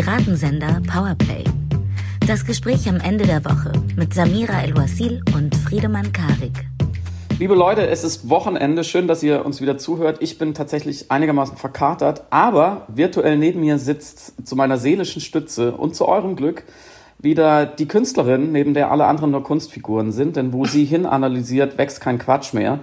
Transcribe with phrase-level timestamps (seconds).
[0.00, 1.42] Piratensender Powerplay.
[2.24, 6.52] Das Gespräch am Ende der Woche mit Samira El-Wasil und Friedemann Karik.
[7.40, 8.84] Liebe Leute, es ist Wochenende.
[8.84, 10.18] Schön, dass ihr uns wieder zuhört.
[10.20, 15.96] Ich bin tatsächlich einigermaßen verkatert, aber virtuell neben mir sitzt zu meiner seelischen Stütze und
[15.96, 16.62] zu eurem Glück
[17.18, 21.76] wieder die Künstlerin, neben der alle anderen nur Kunstfiguren sind, denn wo sie hin analysiert,
[21.76, 22.78] wächst kein Quatsch mehr.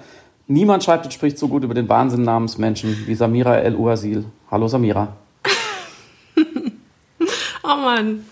[0.47, 4.25] Niemand schreibt und spricht so gut über den Wahnsinn namens Menschen wie Samira El Uasil.
[4.51, 5.15] Hallo Samira.
[7.65, 8.25] Oh Mann.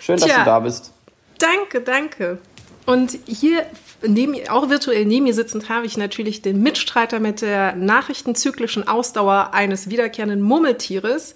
[0.00, 0.92] Schön, dass Tja, du da bist.
[1.38, 2.38] Danke, danke.
[2.86, 3.64] Und hier
[4.06, 9.50] neben, auch virtuell neben mir sitzend habe ich natürlich den Mitstreiter mit der nachrichtenzyklischen Ausdauer
[9.52, 11.34] eines wiederkehrenden Murmeltieres.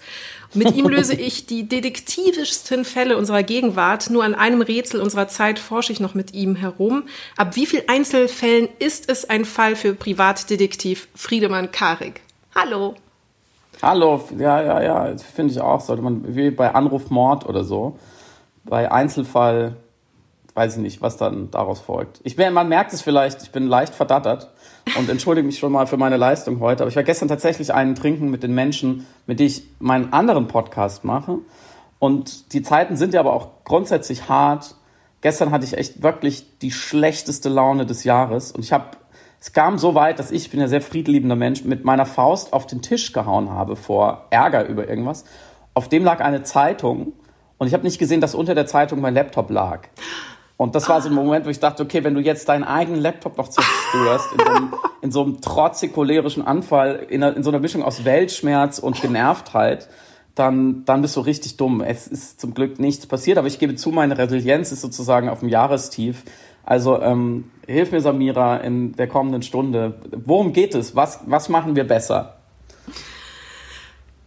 [0.53, 4.09] Mit ihm löse ich die detektivischsten Fälle unserer Gegenwart.
[4.09, 7.03] Nur an einem Rätsel unserer Zeit forsche ich noch mit ihm herum.
[7.35, 12.21] Ab wie vielen Einzelfällen ist es ein Fall für Privatdetektiv Friedemann Karik?
[12.53, 12.95] Hallo.
[13.81, 15.79] Hallo, ja, ja, ja, finde ich auch.
[15.79, 17.97] Sollte man wie bei Anruf Mord oder so.
[18.65, 19.77] Bei Einzelfall
[20.53, 22.19] weiß ich nicht, was dann daraus folgt.
[22.25, 24.51] Ich bin, man merkt es vielleicht, ich bin leicht verdattert
[24.97, 26.83] und entschuldige mich schon mal für meine Leistung heute.
[26.83, 30.49] Aber ich war gestern tatsächlich einen trinken mit den Menschen, mit denen ich meinen anderen
[30.49, 31.37] Podcast mache.
[31.99, 34.75] Und die Zeiten sind ja aber auch grundsätzlich hart.
[35.21, 38.97] Gestern hatte ich echt wirklich die schlechteste Laune des Jahres und ich habe
[39.39, 42.51] es kam so weit, dass ich, ich bin ja sehr friedliebender Mensch, mit meiner Faust
[42.51, 45.23] auf den Tisch gehauen habe vor Ärger über irgendwas.
[45.73, 47.13] Auf dem lag eine Zeitung
[47.57, 49.87] und ich habe nicht gesehen, dass unter der Zeitung mein Laptop lag.
[50.57, 52.99] Und das war so ein Moment, wo ich dachte, okay, wenn du jetzt deinen eigenen
[52.99, 57.43] Laptop noch zerstörst, in so einem, in so einem trotzig cholerischen Anfall, in, einer, in
[57.43, 59.87] so einer Mischung aus Weltschmerz und Genervtheit,
[60.35, 61.81] dann, dann bist du richtig dumm.
[61.81, 65.39] Es ist zum Glück nichts passiert, aber ich gebe zu, meine Resilienz ist sozusagen auf
[65.39, 66.23] dem Jahrestief.
[66.69, 69.95] Also ähm, hilf mir, Samira, in der kommenden Stunde.
[70.11, 70.95] Worum geht es?
[70.95, 72.35] Was, was machen wir besser?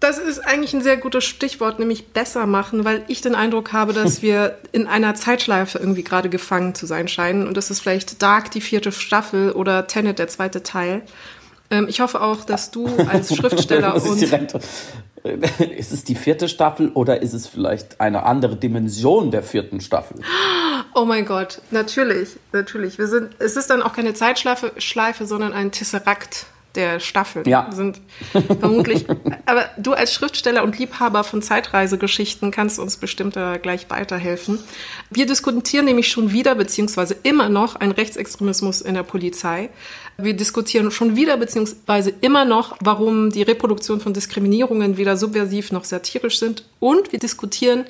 [0.01, 3.92] Das ist eigentlich ein sehr gutes Stichwort, nämlich besser machen, weil ich den Eindruck habe,
[3.92, 7.47] dass wir in einer Zeitschleife irgendwie gerade gefangen zu sein scheinen.
[7.47, 11.02] Und das ist vielleicht Dark, die vierte Staffel oder Tenet, der zweite Teil.
[11.70, 14.58] Ähm, ich hoffe auch, dass du als Schriftsteller und...
[15.77, 20.20] Ist es die vierte Staffel oder ist es vielleicht eine andere Dimension der vierten Staffel?
[20.94, 22.98] Oh mein Gott, natürlich, natürlich.
[22.98, 27.68] Wir sind, es ist dann auch keine Zeitschleife, Schleife, sondern ein Tesserakt der Staffel ja.
[27.72, 28.00] sind
[28.60, 29.06] vermutlich.
[29.46, 34.58] aber du als Schriftsteller und Liebhaber von Zeitreisegeschichten kannst uns bestimmt da gleich weiterhelfen.
[35.10, 39.70] Wir diskutieren nämlich schon wieder, beziehungsweise immer noch, einen Rechtsextremismus in der Polizei.
[40.18, 45.84] Wir diskutieren schon wieder, beziehungsweise immer noch, warum die Reproduktion von Diskriminierungen weder subversiv noch
[45.84, 46.64] satirisch sind.
[46.80, 47.84] Und wir diskutieren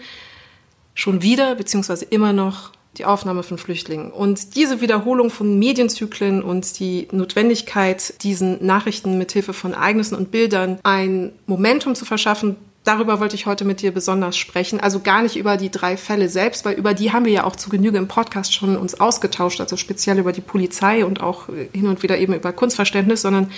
[0.94, 4.11] schon wieder, beziehungsweise immer noch, die Aufnahme von Flüchtlingen.
[4.11, 10.78] Und diese Wiederholung von Medienzyklen und die Notwendigkeit, diesen Nachrichten mithilfe von Ereignissen und Bildern
[10.82, 14.81] ein Momentum zu verschaffen, darüber wollte ich heute mit dir besonders sprechen.
[14.81, 17.56] Also gar nicht über die drei Fälle selbst, weil über die haben wir ja auch
[17.56, 21.87] zu Genüge im Podcast schon uns ausgetauscht, also speziell über die Polizei und auch hin
[21.87, 23.50] und wieder eben über Kunstverständnis, sondern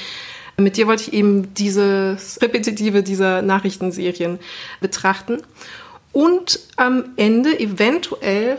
[0.56, 4.38] mit dir wollte ich eben dieses Repetitive dieser Nachrichtenserien
[4.80, 5.42] betrachten.
[6.12, 8.58] Und am Ende eventuell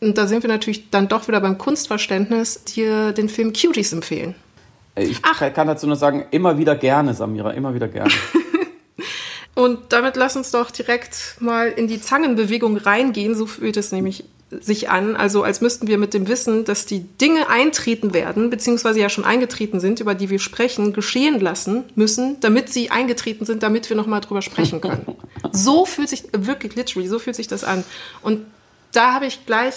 [0.00, 4.34] und da sind wir natürlich dann doch wieder beim Kunstverständnis, dir den Film Cuties empfehlen.
[4.94, 5.40] Ich Ach.
[5.52, 8.10] kann dazu nur sagen, immer wieder gerne, Samira, immer wieder gerne.
[9.56, 13.34] Und damit lass uns doch direkt mal in die Zangenbewegung reingehen.
[13.34, 15.16] So fühlt es nämlich sich an.
[15.16, 19.24] Also als müssten wir mit dem Wissen, dass die Dinge eintreten werden, beziehungsweise ja schon
[19.24, 23.96] eingetreten sind, über die wir sprechen, geschehen lassen müssen, damit sie eingetreten sind, damit wir
[23.96, 25.06] nochmal drüber sprechen können.
[25.52, 27.82] so fühlt sich, wirklich literally, so fühlt sich das an.
[28.20, 28.44] Und
[28.92, 29.74] da habe ich gleich,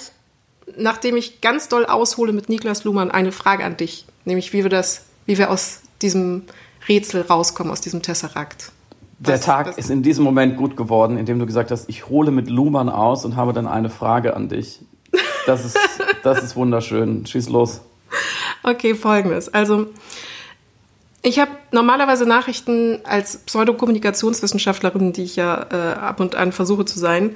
[0.75, 4.69] nachdem ich ganz doll aushole mit Niklas Luhmann, eine Frage an dich, nämlich wie wir
[4.69, 6.43] das, wie wir aus diesem
[6.89, 8.73] Rätsel rauskommen, aus diesem Tesserakt.
[9.19, 12.31] Der Tag was ist in diesem Moment gut geworden, indem du gesagt hast, ich hole
[12.31, 14.79] mit Luhmann aus und habe dann eine Frage an dich.
[15.45, 15.77] Das ist,
[16.23, 17.25] das ist wunderschön.
[17.25, 17.81] Schieß los.
[18.63, 19.53] Okay, folgendes.
[19.53, 19.87] Also,
[21.21, 26.97] ich habe normalerweise Nachrichten als Pseudokommunikationswissenschaftlerin, die ich ja äh, ab und an versuche zu
[26.97, 27.35] sein,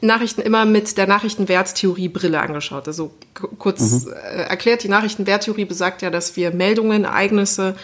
[0.00, 2.86] Nachrichten immer mit der Nachrichtenwerttheorie Brille angeschaut.
[2.86, 3.10] Also
[3.58, 4.12] kurz mhm.
[4.12, 7.74] äh, erklärt, die Nachrichtenwerttheorie besagt ja, dass wir Meldungen, Ereignisse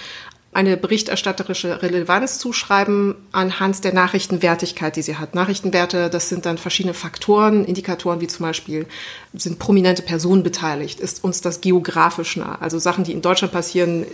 [0.53, 5.37] eine berichterstatterische Relevanz zuschreiben anhand der Nachrichtenwertigkeit, die sie hat.
[5.37, 8.87] Nachrichtenwerte, das sind dann verschiedene Faktoren, Indikatoren wie zum Beispiel,
[9.33, 12.57] sind prominente Personen beteiligt, ist uns das geografisch nah.
[12.61, 14.05] Also Sachen, die in Deutschland passieren,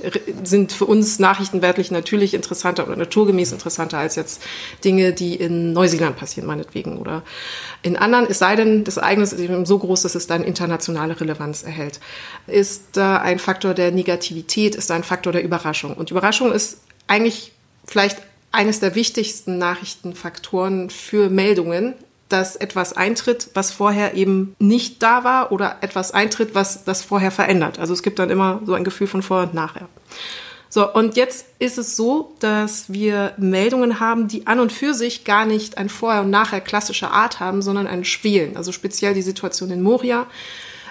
[0.44, 4.42] sind für uns nachrichtenwertlich natürlich interessanter oder naturgemäß interessanter als jetzt
[4.84, 7.22] Dinge, die in Neuseeland passieren, meinetwegen, oder
[7.82, 11.18] in anderen, es sei denn, das Ereignis ist eben so groß, dass es dann internationale
[11.18, 11.98] Relevanz erhält.
[12.46, 15.94] Ist da ein Faktor der Negativität, ist da ein Faktor der Überraschung.
[15.94, 17.52] Und Überraschung ist eigentlich
[17.86, 18.18] vielleicht
[18.52, 21.94] eines der wichtigsten Nachrichtenfaktoren für Meldungen,
[22.28, 27.30] dass etwas eintritt, was vorher eben nicht da war oder etwas eintritt, was das vorher
[27.30, 27.78] verändert.
[27.78, 29.88] Also es gibt dann immer so ein Gefühl von vorher und nachher.
[30.68, 35.24] So, und jetzt ist es so, dass wir Meldungen haben, die an und für sich
[35.24, 38.56] gar nicht ein Vorher und Nachher klassischer Art haben, sondern ein Schwelen.
[38.56, 40.26] Also speziell die Situation in Moria,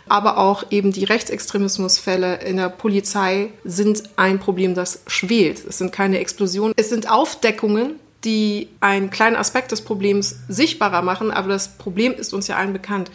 [0.08, 5.64] aber auch eben die Rechtsextremismusfälle in der Polizei sind ein Problem, das schwelt.
[5.68, 6.74] Es sind keine Explosionen.
[6.78, 12.34] Es sind Aufdeckungen, die einen kleinen Aspekt des Problems sichtbarer machen, aber das Problem ist
[12.34, 13.12] uns ja allen bekannt.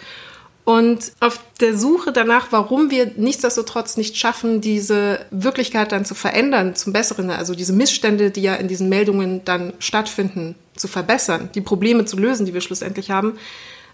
[0.65, 6.77] Und auf der Suche danach, warum wir nichtsdestotrotz nicht schaffen, diese Wirklichkeit dann zu verändern,
[6.77, 11.61] zum Besseren, also diese Missstände, die ja in diesen Meldungen dann stattfinden, zu verbessern, die
[11.61, 13.37] Probleme zu lösen, die wir schlussendlich haben,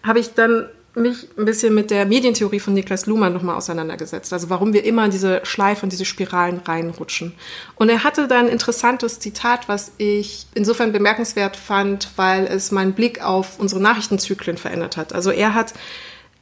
[0.03, 4.33] habe ich dann mich ein bisschen mit der Medientheorie von Niklas Luhmann nochmal auseinandergesetzt.
[4.33, 7.35] Also warum wir immer in diese Schleife und diese Spiralen reinrutschen.
[7.75, 12.95] Und er hatte da ein interessantes Zitat, was ich insofern bemerkenswert fand, weil es meinen
[12.95, 15.13] Blick auf unsere Nachrichtenzyklen verändert hat.
[15.13, 15.75] Also er hat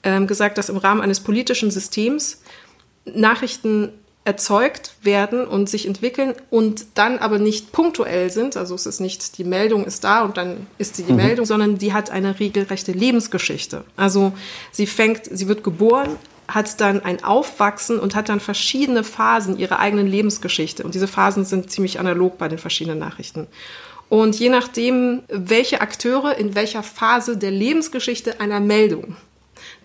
[0.04, 2.42] ähm, gesagt, dass im Rahmen eines politischen Systems
[3.04, 3.92] Nachrichten
[4.24, 8.56] erzeugt werden und sich entwickeln und dann aber nicht punktuell sind.
[8.56, 11.18] Also es ist nicht, die Meldung ist da und dann ist sie die mhm.
[11.18, 13.84] Meldung, sondern die hat eine regelrechte Lebensgeschichte.
[13.96, 14.32] Also
[14.72, 16.16] sie fängt, sie wird geboren,
[16.48, 20.84] hat dann ein Aufwachsen und hat dann verschiedene Phasen ihrer eigenen Lebensgeschichte.
[20.84, 23.46] Und diese Phasen sind ziemlich analog bei den verschiedenen Nachrichten.
[24.08, 29.16] Und je nachdem, welche Akteure in welcher Phase der Lebensgeschichte einer Meldung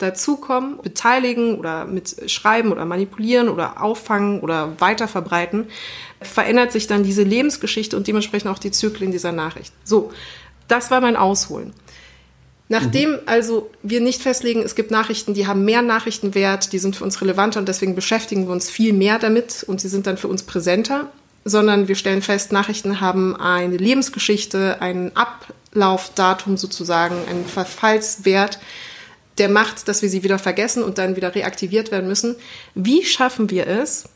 [0.02, 5.68] dazukommen, beteiligen oder mitschreiben oder manipulieren oder auffangen oder weiterverbreiten,
[6.22, 9.74] verändert sich dann diese Lebensgeschichte und dementsprechend auch die Zyklen dieser Nachricht.
[9.84, 10.12] So,
[10.68, 11.74] das war mein Ausholen.
[12.72, 13.20] Nachdem mhm.
[13.26, 17.20] also wir nicht festlegen, es gibt Nachrichten, die haben mehr Nachrichtenwert, die sind für uns
[17.20, 20.44] relevanter und deswegen beschäftigen wir uns viel mehr damit und sie sind dann für uns
[20.44, 21.12] präsenter,
[21.46, 28.60] sondern wir stellen fest, Nachrichten haben eine Lebensgeschichte, ein Ablaufdatum sozusagen, einen Verfallswert,
[29.40, 32.36] der macht, dass wir sie wieder vergessen und dann wieder reaktiviert werden müssen.
[32.76, 34.10] Wie schaffen wir es,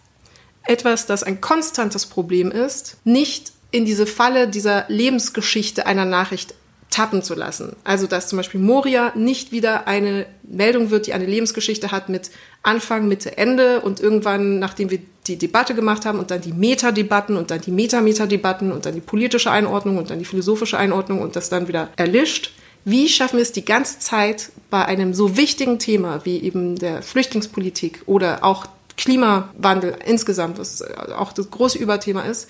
[0.66, 6.54] etwas, das ein konstantes Problem ist, nicht in diese Falle dieser Lebensgeschichte einer Nachricht
[6.94, 7.76] tappen zu lassen.
[7.84, 12.30] Also dass zum Beispiel Moria nicht wieder eine Meldung wird, die eine Lebensgeschichte hat mit
[12.62, 17.36] Anfang, Mitte, Ende und irgendwann, nachdem wir die Debatte gemacht haben und dann die Metadebatten
[17.36, 21.36] und dann die Meta-Meta-Debatten und dann die politische Einordnung und dann die philosophische Einordnung und
[21.36, 22.52] das dann wieder erlischt,
[22.86, 27.02] wie schaffen wir es die ganze Zeit bei einem so wichtigen Thema wie eben der
[27.02, 28.66] Flüchtlingspolitik oder auch
[28.98, 30.84] Klimawandel insgesamt, was
[31.18, 32.50] auch das große Überthema ist,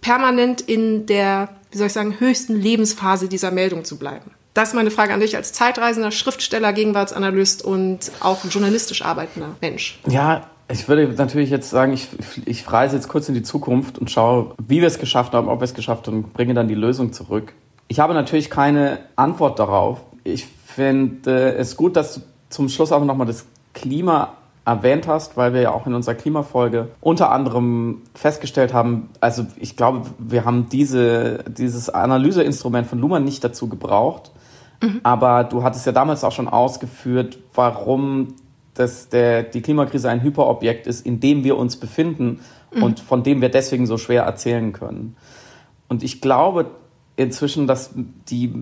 [0.00, 4.30] permanent in der, wie soll ich sagen, höchsten Lebensphase dieser Meldung zu bleiben?
[4.54, 9.98] Das ist meine Frage an dich als Zeitreisender, Schriftsteller, Gegenwartsanalyst und auch journalistisch arbeitender Mensch.
[10.08, 12.08] Ja, ich würde natürlich jetzt sagen, ich,
[12.46, 15.60] ich reise jetzt kurz in die Zukunft und schaue, wie wir es geschafft haben, ob
[15.60, 17.52] wir es geschafft haben und bringe dann die Lösung zurück.
[17.88, 20.00] Ich habe natürlich keine Antwort darauf.
[20.24, 24.34] Ich finde es gut, dass du zum Schluss auch nochmal das Klima
[24.64, 29.76] erwähnt hast, weil wir ja auch in unserer Klimafolge unter anderem festgestellt haben, also ich
[29.76, 34.32] glaube, wir haben diese, dieses Analyseinstrument von Luhmann nicht dazu gebraucht.
[34.82, 35.00] Mhm.
[35.04, 38.34] Aber du hattest ja damals auch schon ausgeführt, warum
[38.74, 42.40] das der, die Klimakrise ein Hyperobjekt ist, in dem wir uns befinden
[42.74, 42.82] mhm.
[42.82, 45.16] und von dem wir deswegen so schwer erzählen können.
[45.88, 46.66] Und ich glaube,
[47.16, 47.90] inzwischen, dass
[48.28, 48.52] die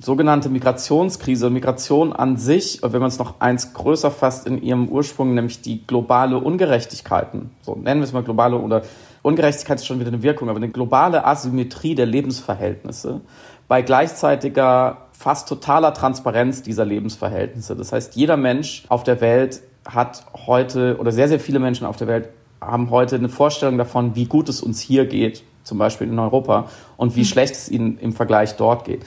[0.00, 5.34] sogenannte Migrationskrise, Migration an sich, wenn man es noch eins größer fasst in ihrem Ursprung,
[5.34, 8.82] nämlich die globale Ungerechtigkeiten, so nennen wir es mal globale oder
[9.22, 13.20] Ungerechtigkeit ist schon wieder eine Wirkung, aber eine globale Asymmetrie der Lebensverhältnisse
[13.66, 17.74] bei gleichzeitiger fast totaler Transparenz dieser Lebensverhältnisse.
[17.74, 21.96] Das heißt, jeder Mensch auf der Welt hat heute oder sehr, sehr viele Menschen auf
[21.96, 22.28] der Welt
[22.60, 26.68] haben heute eine Vorstellung davon, wie gut es uns hier geht zum Beispiel in Europa,
[26.96, 27.26] und wie mhm.
[27.26, 29.02] schlecht es ihnen im Vergleich dort geht.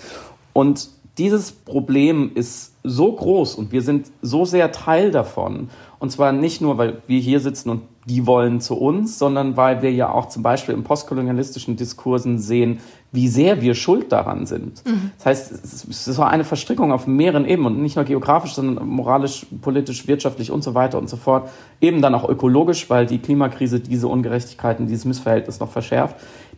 [0.53, 5.69] Und dieses Problem ist so groß und wir sind so sehr Teil davon.
[5.99, 9.83] Und zwar nicht nur, weil wir hier sitzen und die wollen zu uns, sondern weil
[9.83, 12.79] wir ja auch zum Beispiel in postkolonialistischen Diskursen sehen,
[13.11, 14.83] wie sehr wir schuld daran sind.
[14.85, 15.11] Mhm.
[15.17, 19.45] Das heißt, es ist eine Verstrickung auf mehreren Ebenen und nicht nur geografisch, sondern moralisch,
[19.61, 21.49] politisch, wirtschaftlich und so weiter und so fort.
[21.81, 26.15] Eben dann auch ökologisch, weil die Klimakrise diese Ungerechtigkeiten, dieses Missverhältnis noch verschärft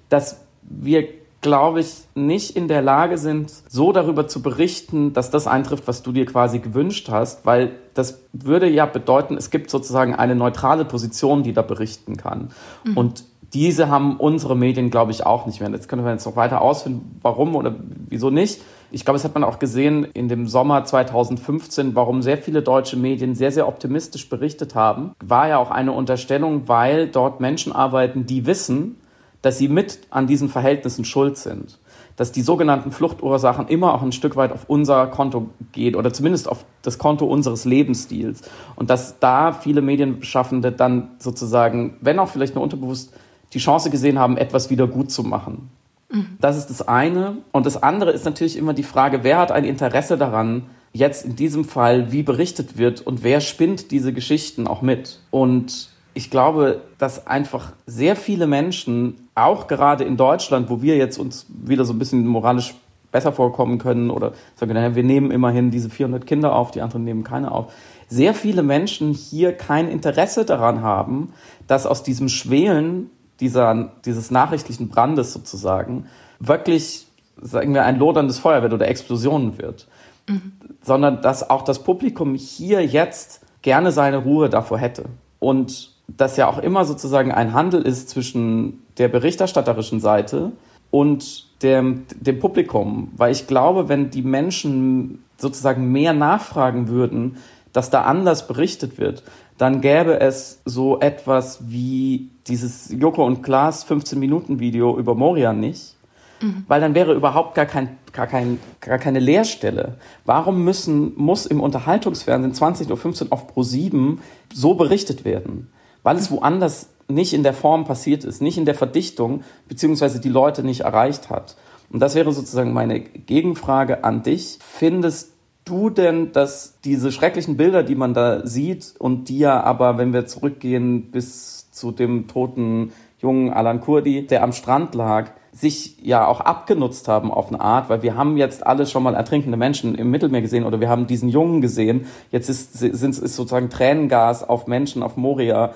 [0.10, 1.08] dass wir,
[1.42, 6.04] glaube ich, nicht in der Lage sind, so darüber zu berichten, dass das eintrifft, was
[6.04, 10.86] du dir quasi gewünscht hast, weil das würde ja bedeuten, es gibt sozusagen eine neutrale
[10.86, 12.50] Position, die da berichten kann.
[12.86, 12.98] Mhm.
[12.98, 15.70] Und diese haben unsere Medien, glaube ich, auch nicht mehr.
[15.70, 17.76] Jetzt können wir jetzt noch weiter ausfinden, warum oder
[18.10, 18.62] wieso nicht.
[18.90, 22.98] Ich glaube, das hat man auch gesehen in dem Sommer 2015, warum sehr viele deutsche
[22.98, 25.14] Medien sehr, sehr optimistisch berichtet haben.
[25.24, 28.98] War ja auch eine Unterstellung, weil dort Menschen arbeiten, die wissen,
[29.44, 31.78] dass sie mit an diesen Verhältnissen schuld sind.
[32.16, 36.48] dass die sogenannten Fluchtursachen immer auch ein Stück weit auf unser Konto geht oder zumindest
[36.48, 38.44] auf das Konto unseres Lebensstils.
[38.76, 43.14] Und dass da viele Medienschaffende dann sozusagen, wenn auch vielleicht nur unterbewusst,
[43.54, 45.72] die Chance gesehen haben, etwas wieder gut zu machen.
[46.12, 46.38] Mhm.
[46.40, 47.38] Das ist das eine.
[47.52, 51.36] Und das andere ist natürlich immer die Frage, wer hat ein Interesse daran, jetzt in
[51.36, 55.20] diesem Fall, wie berichtet wird und wer spinnt diese Geschichten auch mit.
[55.32, 61.18] Und ich glaube, dass einfach sehr viele Menschen, auch gerade in Deutschland, wo wir jetzt
[61.18, 62.76] uns wieder so ein bisschen moralisch
[63.12, 67.24] besser vorkommen können oder sagen, wir nehmen immerhin diese 400 Kinder auf, die anderen nehmen
[67.24, 67.72] keine auf.
[68.10, 71.34] Sehr viele Menschen hier kein Interesse daran haben,
[71.68, 76.08] dass aus diesem Schwelen dieser, dieses nachrichtlichen Brandes sozusagen
[76.40, 77.08] wirklich,
[77.42, 79.88] sagen wir, ein loderndes Feuer wird oder Explosionen wird.
[80.28, 80.54] Mhm.
[80.82, 85.06] Sondern dass auch das Publikum hier jetzt gerne seine Ruhe davor hätte.
[85.40, 90.52] Und dass ja auch immer sozusagen ein Handel ist zwischen der berichterstatterischen Seite
[90.92, 93.12] und dem, dem Publikum.
[93.16, 97.38] Weil ich glaube, wenn die Menschen sozusagen mehr nachfragen würden,
[97.72, 99.24] dass da anders berichtet wird,
[99.58, 105.96] dann gäbe es so etwas wie dieses Joko und Klaas 15-Minuten-Video über Moria nicht.
[106.42, 106.66] Mhm.
[106.68, 109.98] Weil dann wäre überhaupt gar, kein, gar, kein, gar keine Leerstelle.
[110.26, 115.70] Warum müssen, muss im Unterhaltungsfernsehen 20.15 Uhr auf Pro 7 so berichtet werden?
[116.04, 120.30] Weil es woanders nicht in der Form passiert ist, nicht in der Verdichtung, beziehungsweise die
[120.30, 121.56] Leute nicht erreicht hat.
[121.92, 124.58] Und das wäre sozusagen meine Gegenfrage an dich.
[124.62, 125.34] Findest
[125.66, 130.14] du denn, dass diese schrecklichen Bilder, die man da sieht und die ja aber, wenn
[130.14, 136.26] wir zurückgehen bis zu dem toten jungen Alan Kurdi, der am Strand lag, sich ja
[136.26, 139.94] auch abgenutzt haben auf eine Art, weil wir haben jetzt alle schon mal ertrinkende Menschen
[139.96, 142.08] im Mittelmeer gesehen oder wir haben diesen Jungen gesehen.
[142.32, 145.74] Jetzt ist, sind, ist sozusagen Tränengas auf Menschen auf Moria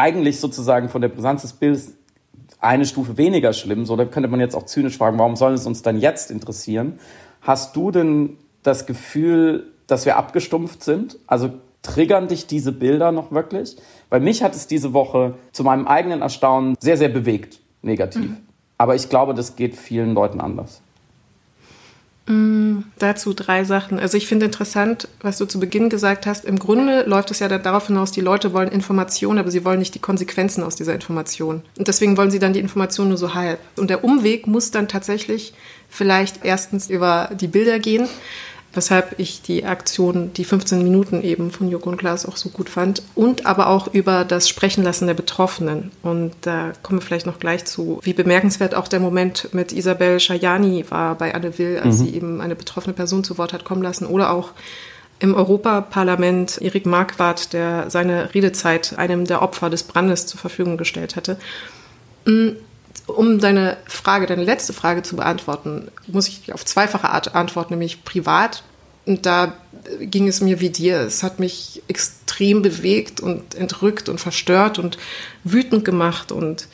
[0.00, 1.94] eigentlich sozusagen von der Brisanz des Bildes
[2.58, 3.86] eine Stufe weniger schlimm.
[3.86, 6.98] So, da könnte man jetzt auch zynisch fragen, warum soll es uns dann jetzt interessieren?
[7.42, 11.18] Hast du denn das Gefühl, dass wir abgestumpft sind?
[11.26, 11.50] Also
[11.82, 13.76] triggern dich diese Bilder noch wirklich?
[14.10, 18.30] Weil mich hat es diese Woche zu meinem eigenen Erstaunen sehr, sehr bewegt, negativ.
[18.30, 18.36] Mhm.
[18.76, 20.82] Aber ich glaube, das geht vielen Leuten anders.
[22.30, 23.98] Mm, dazu drei Sachen.
[23.98, 26.44] Also ich finde interessant, was du zu Beginn gesagt hast.
[26.44, 29.96] Im Grunde läuft es ja darauf hinaus, die Leute wollen Informationen, aber sie wollen nicht
[29.96, 31.62] die Konsequenzen aus dieser Information.
[31.76, 33.58] Und deswegen wollen sie dann die Information nur so halb.
[33.76, 35.54] Und der Umweg muss dann tatsächlich
[35.88, 38.08] vielleicht erstens über die Bilder gehen
[38.72, 42.68] weshalb ich die Aktion, die 15 Minuten eben von Joko und Klaas auch so gut
[42.68, 45.90] fand und aber auch über das Sprechenlassen der Betroffenen.
[46.02, 50.20] Und da kommen wir vielleicht noch gleich zu, wie bemerkenswert auch der Moment mit Isabel
[50.20, 52.04] Schajani war bei Anne Will, als mhm.
[52.04, 54.50] sie eben eine betroffene Person zu Wort hat kommen lassen oder auch
[55.18, 61.14] im Europaparlament Erik Marquardt, der seine Redezeit einem der Opfer des Brandes zur Verfügung gestellt
[61.16, 61.36] hatte.
[63.06, 68.04] Um deine Frage, deine letzte Frage zu beantworten, muss ich auf zweifache Art antworten, nämlich
[68.04, 68.62] privat.
[69.06, 69.54] Und da
[70.00, 71.00] ging es mir wie dir.
[71.00, 74.98] Es hat mich extrem bewegt und entrückt und verstört und
[75.44, 76.68] wütend gemacht und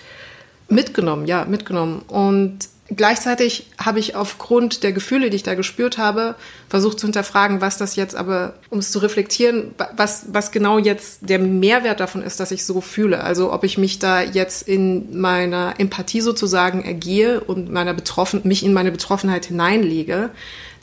[0.68, 2.02] mitgenommen, ja, mitgenommen.
[2.08, 2.58] Und
[2.94, 6.36] Gleichzeitig habe ich aufgrund der Gefühle, die ich da gespürt habe,
[6.68, 11.28] versucht zu hinterfragen, was das jetzt aber, um es zu reflektieren, was, was genau jetzt
[11.28, 13.24] der Mehrwert davon ist, dass ich so fühle.
[13.24, 18.64] Also ob ich mich da jetzt in meiner Empathie sozusagen ergehe und meiner Betroffen, mich
[18.64, 20.30] in meine Betroffenheit hineinlege,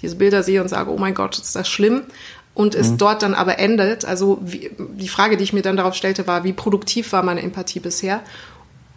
[0.01, 2.01] diese Bilder sehe und sage, oh mein Gott, ist das schlimm.
[2.53, 2.97] Und es mhm.
[2.97, 4.03] dort dann aber endet.
[4.03, 7.41] Also wie, die Frage, die ich mir dann darauf stellte, war, wie produktiv war meine
[7.41, 8.21] Empathie bisher?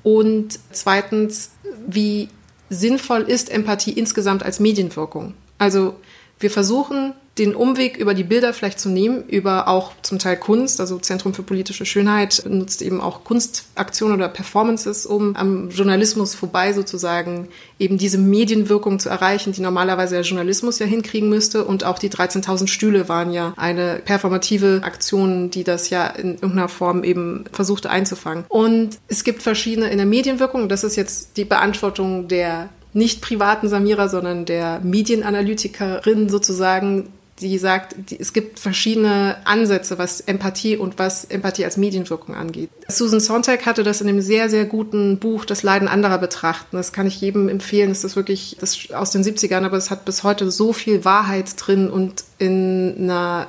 [0.02, 1.52] Und zweitens,
[1.86, 2.28] wie
[2.70, 5.34] sinnvoll ist Empathie insgesamt als Medienwirkung.
[5.58, 5.94] Also
[6.38, 10.80] wir versuchen, den Umweg über die Bilder vielleicht zu nehmen, über auch zum Teil Kunst,
[10.80, 16.72] also Zentrum für politische Schönheit nutzt eben auch Kunstaktionen oder Performances, um am Journalismus vorbei
[16.72, 21.64] sozusagen eben diese Medienwirkung zu erreichen, die normalerweise der Journalismus ja hinkriegen müsste.
[21.64, 26.68] Und auch die 13.000 Stühle waren ja eine performative Aktion, die das ja in irgendeiner
[26.68, 28.44] Form eben versuchte einzufangen.
[28.48, 33.68] Und es gibt verschiedene in der Medienwirkung, das ist jetzt die Beantwortung der nicht privaten
[33.68, 37.10] Samira, sondern der Medienanalytikerin sozusagen,
[37.40, 42.70] die sagt, die, es gibt verschiedene Ansätze, was Empathie und was Empathie als Medienwirkung angeht.
[42.88, 46.78] Susan Sontag hatte das in einem sehr, sehr guten Buch Das Leiden anderer betrachten.
[46.78, 47.90] Das kann ich jedem empfehlen.
[47.90, 51.52] Das ist wirklich das aus den 70ern, aber es hat bis heute so viel Wahrheit
[51.58, 53.46] drin und in einer,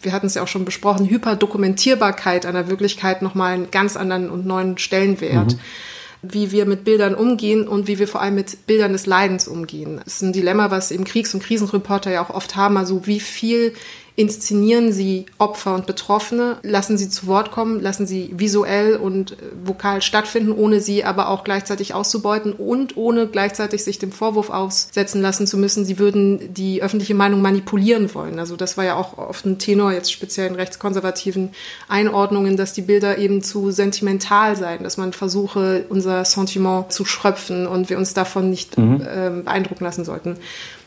[0.00, 4.46] wir hatten es ja auch schon besprochen, Hyperdokumentierbarkeit einer Wirklichkeit nochmal einen ganz anderen und
[4.46, 5.52] neuen Stellenwert.
[5.52, 5.60] Mhm
[6.22, 10.00] wie wir mit Bildern umgehen und wie wir vor allem mit Bildern des Leidens umgehen.
[10.04, 13.20] Das ist ein Dilemma, was eben Kriegs- und Krisenreporter ja auch oft haben, also wie
[13.20, 13.74] viel
[14.18, 19.36] inszenieren sie Opfer und Betroffene, lassen sie zu Wort kommen, lassen sie visuell und äh,
[19.62, 25.22] vokal stattfinden, ohne sie aber auch gleichzeitig auszubeuten und ohne gleichzeitig sich dem Vorwurf aussetzen
[25.22, 28.40] lassen zu müssen, sie würden die öffentliche Meinung manipulieren wollen.
[28.40, 31.50] Also das war ja auch oft ein Tenor jetzt speziell in rechtskonservativen
[31.86, 37.68] Einordnungen, dass die Bilder eben zu sentimental seien, dass man versuche, unser Sentiment zu schröpfen
[37.68, 39.00] und wir uns davon nicht mhm.
[39.00, 40.38] äh, beeindrucken lassen sollten.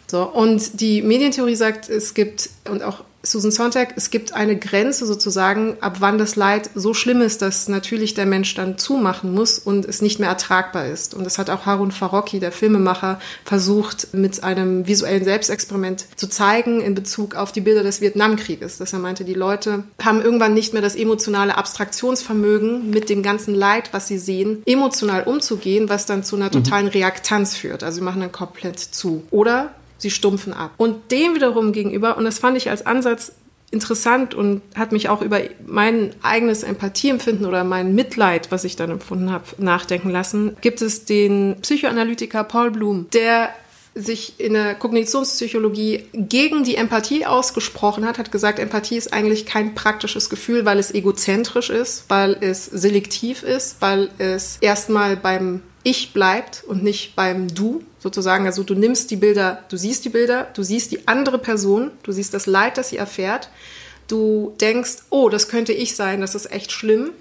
[0.07, 5.05] So, und die Medientheorie sagt, es gibt, und auch Susan Sontag, es gibt eine Grenze
[5.05, 9.59] sozusagen, ab wann das Leid so schlimm ist, dass natürlich der Mensch dann zumachen muss
[9.59, 11.13] und es nicht mehr ertragbar ist.
[11.13, 16.81] Und das hat auch Harun Farocki, der Filmemacher, versucht mit einem visuellen Selbstexperiment zu zeigen
[16.81, 18.79] in Bezug auf die Bilder des Vietnamkrieges.
[18.79, 23.53] Dass er meinte, die Leute haben irgendwann nicht mehr das emotionale Abstraktionsvermögen mit dem ganzen
[23.53, 26.63] Leid, was sie sehen, emotional umzugehen, was dann zu einer mhm.
[26.63, 27.83] totalen Reaktanz führt.
[27.83, 29.23] Also sie machen dann komplett zu.
[29.29, 30.71] Oder sie stumpfen ab.
[30.77, 33.33] Und dem wiederum gegenüber, und das fand ich als Ansatz
[33.71, 38.91] interessant und hat mich auch über mein eigenes Empathieempfinden oder mein Mitleid, was ich dann
[38.91, 43.49] empfunden habe, nachdenken lassen, gibt es den Psychoanalytiker Paul Bloom, der
[43.93, 49.75] sich in der Kognitionspsychologie gegen die Empathie ausgesprochen hat, hat gesagt, Empathie ist eigentlich kein
[49.75, 56.13] praktisches Gefühl, weil es egozentrisch ist, weil es selektiv ist, weil es erstmal beim Ich
[56.13, 58.45] bleibt und nicht beim Du sozusagen.
[58.45, 62.11] Also du nimmst die Bilder, du siehst die Bilder, du siehst die andere Person, du
[62.11, 63.49] siehst das Leid, das sie erfährt.
[64.07, 67.11] Du denkst, oh, das könnte ich sein, das ist echt schlimm.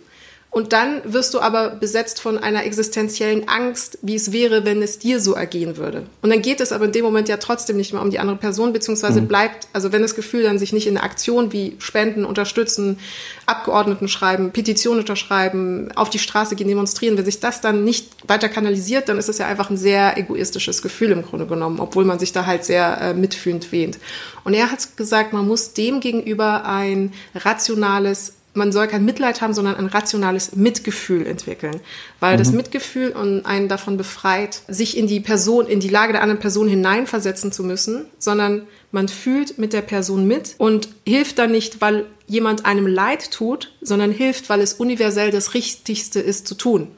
[0.52, 4.98] Und dann wirst du aber besetzt von einer existenziellen Angst, wie es wäre, wenn es
[4.98, 6.06] dir so ergehen würde.
[6.22, 8.36] Und dann geht es aber in dem Moment ja trotzdem nicht mehr um die andere
[8.36, 9.28] Person, beziehungsweise mhm.
[9.28, 12.98] bleibt, also wenn das Gefühl dann sich nicht in Aktion wie Spenden, Unterstützen,
[13.46, 18.48] Abgeordneten schreiben, Petitionen unterschreiben, auf die Straße gehen, demonstrieren, wenn sich das dann nicht weiter
[18.48, 22.18] kanalisiert, dann ist es ja einfach ein sehr egoistisches Gefühl im Grunde genommen, obwohl man
[22.18, 23.98] sich da halt sehr äh, mitfühlend wähnt.
[24.42, 29.54] Und er hat gesagt, man muss dem gegenüber ein rationales man soll kein Mitleid haben,
[29.54, 31.80] sondern ein rationales Mitgefühl entwickeln,
[32.18, 32.38] weil mhm.
[32.38, 33.14] das Mitgefühl
[33.44, 37.62] einen davon befreit, sich in die Person, in die Lage der anderen Person hineinversetzen zu
[37.62, 42.86] müssen, sondern man fühlt mit der Person mit und hilft dann nicht, weil jemand einem
[42.86, 46.88] Leid tut, sondern hilft, weil es universell das Richtigste ist zu tun.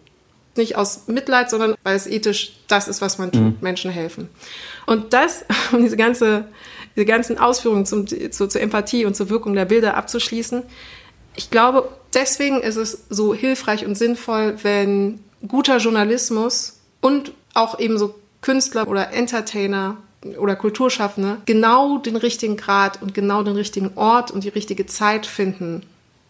[0.57, 3.57] Nicht aus Mitleid, sondern weil es ethisch das ist, was man tut, mhm.
[3.61, 4.29] Menschen helfen.
[4.87, 6.47] Und das, um diese ganze,
[6.97, 10.63] diese ganzen Ausführungen zum, zu, zur Empathie und zur Wirkung der Bilder abzuschließen,
[11.35, 17.99] ich glaube, deswegen ist es so hilfreich und sinnvoll, wenn guter Journalismus und auch eben
[17.99, 19.97] so Künstler oder Entertainer
[20.39, 25.27] oder Kulturschaffende genau den richtigen Grad und genau den richtigen Ort und die richtige Zeit
[25.27, 25.83] finden,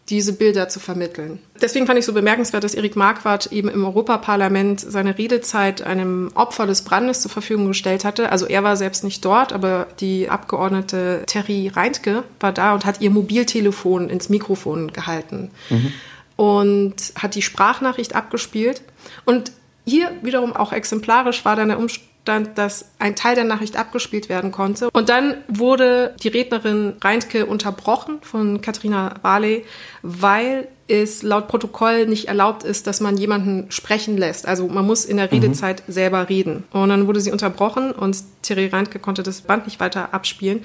[0.08, 1.38] diese Bilder zu vermitteln.
[1.62, 6.66] Deswegen fand ich so bemerkenswert, dass Erik Marquardt eben im Europaparlament seine Redezeit einem Opfer
[6.66, 8.30] des Brandes zur Verfügung gestellt hatte.
[8.32, 13.00] Also er war selbst nicht dort, aber die Abgeordnete Terry Reintke war da und hat
[13.00, 15.92] ihr Mobiltelefon ins Mikrofon gehalten mhm.
[16.36, 18.82] und hat die Sprachnachricht abgespielt.
[19.24, 19.52] Und
[19.86, 24.28] hier wiederum auch exemplarisch war dann der Umstand, stand, dass ein Teil der Nachricht abgespielt
[24.28, 24.90] werden konnte.
[24.92, 29.64] Und dann wurde die Rednerin Reintke unterbrochen von Katharina Barley,
[30.02, 34.46] weil es laut Protokoll nicht erlaubt ist, dass man jemanden sprechen lässt.
[34.46, 35.32] Also man muss in der mhm.
[35.32, 35.92] Redezeit mhm.
[35.92, 36.64] selber reden.
[36.70, 40.62] Und dann wurde sie unterbrochen und Thierry Reintke konnte das Band nicht weiter abspielen.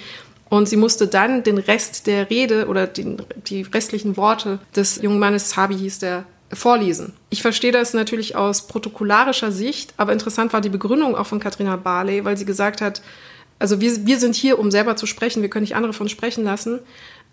[0.49, 3.17] Und sie musste dann den Rest der Rede oder den,
[3.47, 7.13] die restlichen Worte des jungen Mannes, Sabi hieß der, vorlesen.
[7.29, 11.75] Ich verstehe das natürlich aus protokollarischer Sicht, aber interessant war die Begründung auch von Katharina
[11.75, 13.01] Barley, weil sie gesagt hat,
[13.59, 16.43] also wir, wir sind hier, um selber zu sprechen, wir können nicht andere von sprechen
[16.43, 16.79] lassen.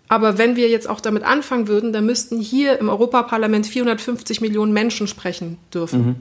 [0.07, 4.73] Aber wenn wir jetzt auch damit anfangen würden, dann müssten hier im Europaparlament 450 Millionen
[4.73, 6.05] Menschen sprechen dürfen.
[6.05, 6.15] Mhm.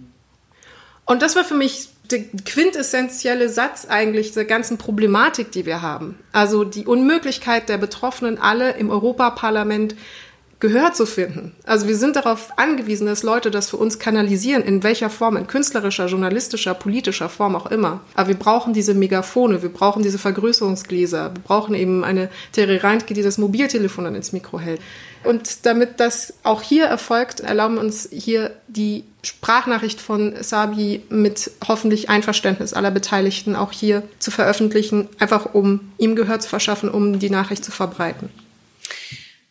[1.04, 6.18] Und das war für mich der quintessentielle Satz eigentlich der ganzen Problematik, die wir haben.
[6.32, 9.94] Also die Unmöglichkeit der Betroffenen alle im Europaparlament
[10.64, 11.52] Gehör zu finden.
[11.66, 15.46] Also wir sind darauf angewiesen, dass Leute das für uns kanalisieren, in welcher Form, in
[15.46, 18.00] künstlerischer, journalistischer, politischer Form auch immer.
[18.14, 23.12] Aber wir brauchen diese Megafone, wir brauchen diese Vergrößerungsgläser, wir brauchen eben eine Terry Reintke,
[23.12, 24.80] die das Mobiltelefon dann ins Mikro hält.
[25.22, 32.08] Und damit das auch hier erfolgt, erlauben uns hier die Sprachnachricht von Sabi mit hoffentlich
[32.08, 37.28] Einverständnis aller Beteiligten auch hier zu veröffentlichen, einfach um ihm Gehör zu verschaffen, um die
[37.28, 38.30] Nachricht zu verbreiten.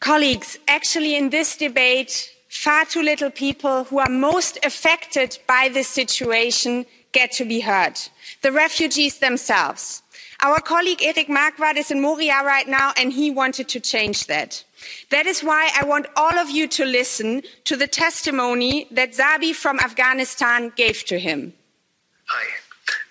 [0.03, 5.87] Colleagues actually in this debate far too little people who are most affected by this
[5.87, 7.95] situation get to be heard
[8.41, 10.03] the refugees themselves.
[10.47, 14.51] our colleague eric marquardt is in moria right now and he wanted to change that.
[15.09, 19.51] that is why i want all of you to listen to the testimony that zabi
[19.63, 21.39] from afghanistan gave to him.
[22.25, 22.45] hi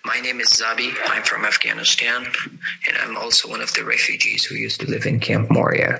[0.05, 0.89] My name is Zabi.
[1.13, 2.21] I'm from Afghanistan,
[2.87, 5.93] and I'm also one of the refugees who used to live in Camp Moria.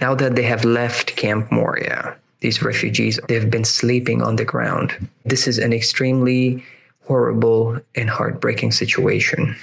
[0.00, 5.08] Now that they have left Camp Moria, these refugees, they've been sleeping on the ground.
[5.24, 6.64] This is an extremely
[7.06, 9.56] horrible and heartbreaking situation.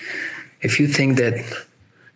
[0.61, 1.43] If you think that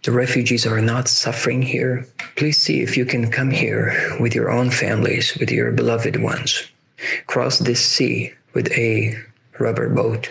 [0.04, 2.06] the refugees are not suffering here,
[2.36, 6.64] please see if you can come here with your own families, with your beloved ones.
[7.28, 9.18] Cross this sea with a
[9.60, 10.30] rubber boat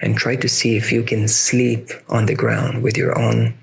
[0.00, 3.54] and try to see if you can sleep on the ground with your own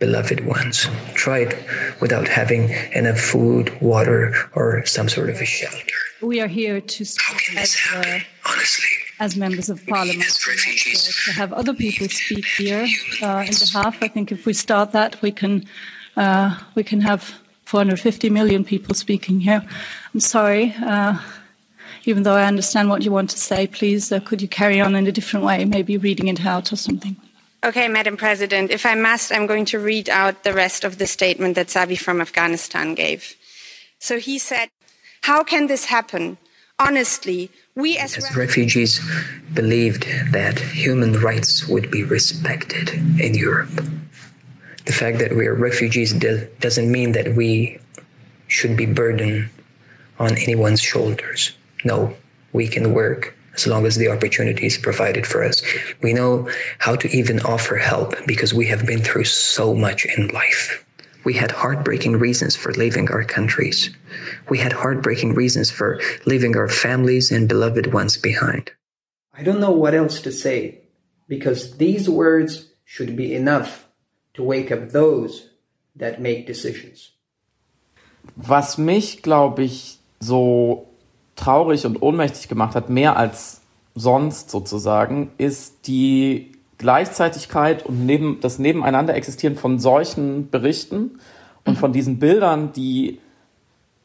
[0.00, 0.88] beloved ones.
[1.14, 1.54] Try it
[2.00, 5.94] without having enough food, water, or some sort of a shelter.
[6.22, 8.88] We are here to speak as, uh, Honestly,
[9.20, 10.30] as members of parliament,
[11.24, 12.86] to have other people speak here
[13.22, 14.02] uh, in behalf.
[14.02, 15.66] I think if we start that, we can
[16.16, 17.34] uh, we can have
[17.64, 19.62] 450 million people speaking here.
[20.12, 20.74] I'm sorry.
[20.82, 21.18] Uh,
[22.04, 24.94] even though I understand what you want to say, please, uh, could you carry on
[24.94, 27.16] in a different way, maybe reading it out or something?
[27.62, 31.06] Okay, Madam President, if I must, I'm going to read out the rest of the
[31.06, 33.36] statement that Sabi from Afghanistan gave.
[33.98, 34.70] So he said,
[35.22, 36.38] How can this happen?
[36.78, 38.98] Honestly, we as, as refugees
[39.52, 42.88] believed that human rights would be respected
[43.20, 43.84] in Europe.
[44.86, 47.78] The fact that we are refugees do- doesn't mean that we
[48.48, 49.50] should be burdened
[50.18, 51.52] on anyone's shoulders.
[51.84, 52.16] No,
[52.54, 55.62] we can work as long as the opportunity is provided for us.
[56.02, 60.28] We know how to even offer help because we have been through so much in
[60.28, 60.84] life.
[61.24, 63.90] We had heartbreaking reasons for leaving our countries.
[64.48, 68.70] We had heartbreaking reasons for leaving our families and beloved ones behind.
[69.34, 70.80] I don't know what else to say
[71.28, 73.86] because these words should be enough
[74.34, 75.50] to wake up those
[75.96, 77.12] that make decisions.
[78.48, 80.89] Was mich, glaube ich, so
[81.40, 83.60] traurig und ohnmächtig gemacht hat, mehr als
[83.94, 91.18] sonst sozusagen, ist die Gleichzeitigkeit und neben, das Nebeneinander existieren von solchen Berichten
[91.64, 93.18] und von diesen Bildern, die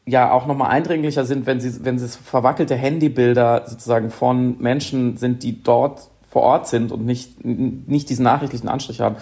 [0.06, 5.42] ja auch nochmal eindringlicher sind, wenn sie, wenn sie verwackelte Handybilder sozusagen von Menschen sind,
[5.42, 9.16] die dort vor Ort sind und nicht, nicht diesen nachrichtlichen Anstrich haben.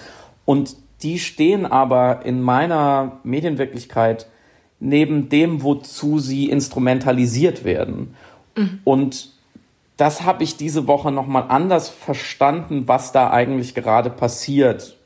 [0.44, 4.27] Und die stehen aber in meiner Medienwirklichkeit
[4.85, 8.14] neben dem, wozu sie instrumentalisiert werden.
[8.57, 8.81] Mhm.
[8.85, 9.33] Und
[9.97, 14.97] das habe ich diese Woche nochmal anders verstanden, was da eigentlich gerade passiert.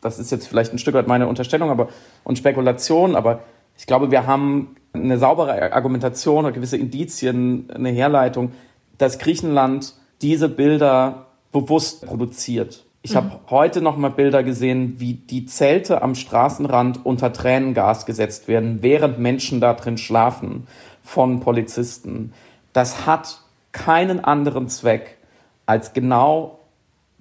[0.00, 1.88] Das ist jetzt vielleicht ein Stück weit meine Unterstellung aber,
[2.24, 3.40] und Spekulation, aber
[3.78, 8.52] ich glaube, wir haben eine saubere Argumentation oder gewisse Indizien, eine Herleitung,
[8.98, 12.83] dass Griechenland diese Bilder bewusst produziert.
[13.04, 13.16] Ich mhm.
[13.16, 18.78] habe heute noch mal Bilder gesehen, wie die Zelte am Straßenrand unter Tränengas gesetzt werden,
[18.80, 20.66] während Menschen da drin schlafen
[21.02, 22.32] von Polizisten.
[22.72, 25.18] Das hat keinen anderen Zweck,
[25.66, 26.60] als genau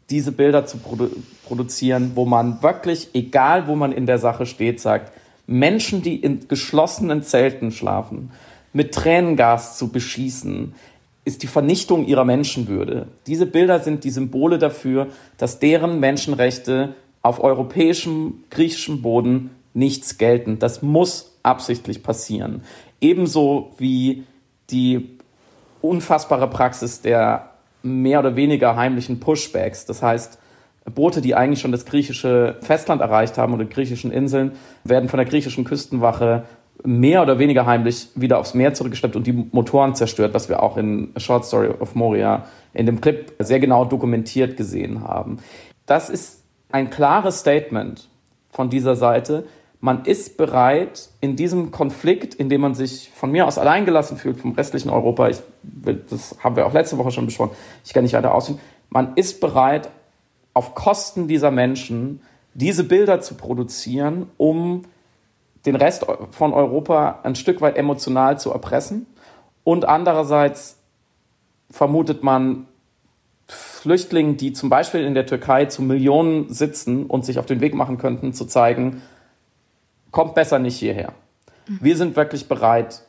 [0.09, 1.09] diese Bilder zu produ
[1.45, 5.11] produzieren, wo man wirklich, egal wo man in der Sache steht, sagt,
[5.47, 8.31] Menschen, die in geschlossenen Zelten schlafen,
[8.71, 10.73] mit Tränengas zu beschießen,
[11.25, 13.07] ist die Vernichtung ihrer Menschenwürde.
[13.27, 15.07] Diese Bilder sind die Symbole dafür,
[15.37, 20.59] dass deren Menschenrechte auf europäischem, griechischem Boden nichts gelten.
[20.59, 22.61] Das muss absichtlich passieren.
[22.99, 24.23] Ebenso wie
[24.69, 25.17] die
[25.81, 29.85] unfassbare Praxis der mehr oder weniger heimlichen Pushbacks.
[29.85, 30.39] Das heißt,
[30.93, 35.25] Boote, die eigentlich schon das griechische Festland erreicht haben oder griechischen Inseln, werden von der
[35.25, 36.43] griechischen Küstenwache
[36.83, 40.77] mehr oder weniger heimlich wieder aufs Meer zurückgeschleppt und die Motoren zerstört, was wir auch
[40.77, 45.37] in A Short Story of Moria in dem Clip sehr genau dokumentiert gesehen haben.
[45.85, 48.09] Das ist ein klares Statement
[48.49, 49.45] von dieser Seite.
[49.79, 54.37] Man ist bereit, in diesem Konflikt, in dem man sich von mir aus alleingelassen fühlt,
[54.37, 55.37] vom restlichen Europa, ich,
[56.09, 58.59] das haben wir auch letzte Woche schon besprochen, ich kann nicht weiter ausführen,
[58.89, 59.89] man ist bereit,
[60.53, 62.21] auf Kosten dieser Menschen
[62.53, 64.83] diese Bilder zu produzieren, um
[65.65, 69.07] den Rest von Europa ein Stück weit emotional zu erpressen.
[69.63, 70.77] Und andererseits
[71.69, 72.67] vermutet man
[73.47, 77.75] Flüchtlingen, die zum Beispiel in der Türkei zu Millionen sitzen und sich auf den Weg
[77.75, 79.01] machen könnten, zu zeigen,
[80.11, 81.13] kommt besser nicht hierher.
[81.67, 83.03] Wir sind wirklich bereit,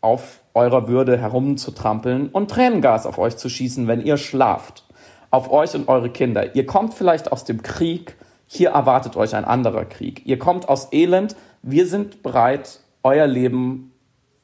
[0.00, 4.84] auf eurer Würde herumzutrampeln und Tränengas auf euch zu schießen, wenn ihr schlaft.
[5.30, 6.54] Auf euch und eure Kinder.
[6.54, 8.16] Ihr kommt vielleicht aus dem Krieg,
[8.46, 10.22] hier erwartet euch ein anderer Krieg.
[10.24, 13.92] Ihr kommt aus Elend, wir sind bereit, euer Leben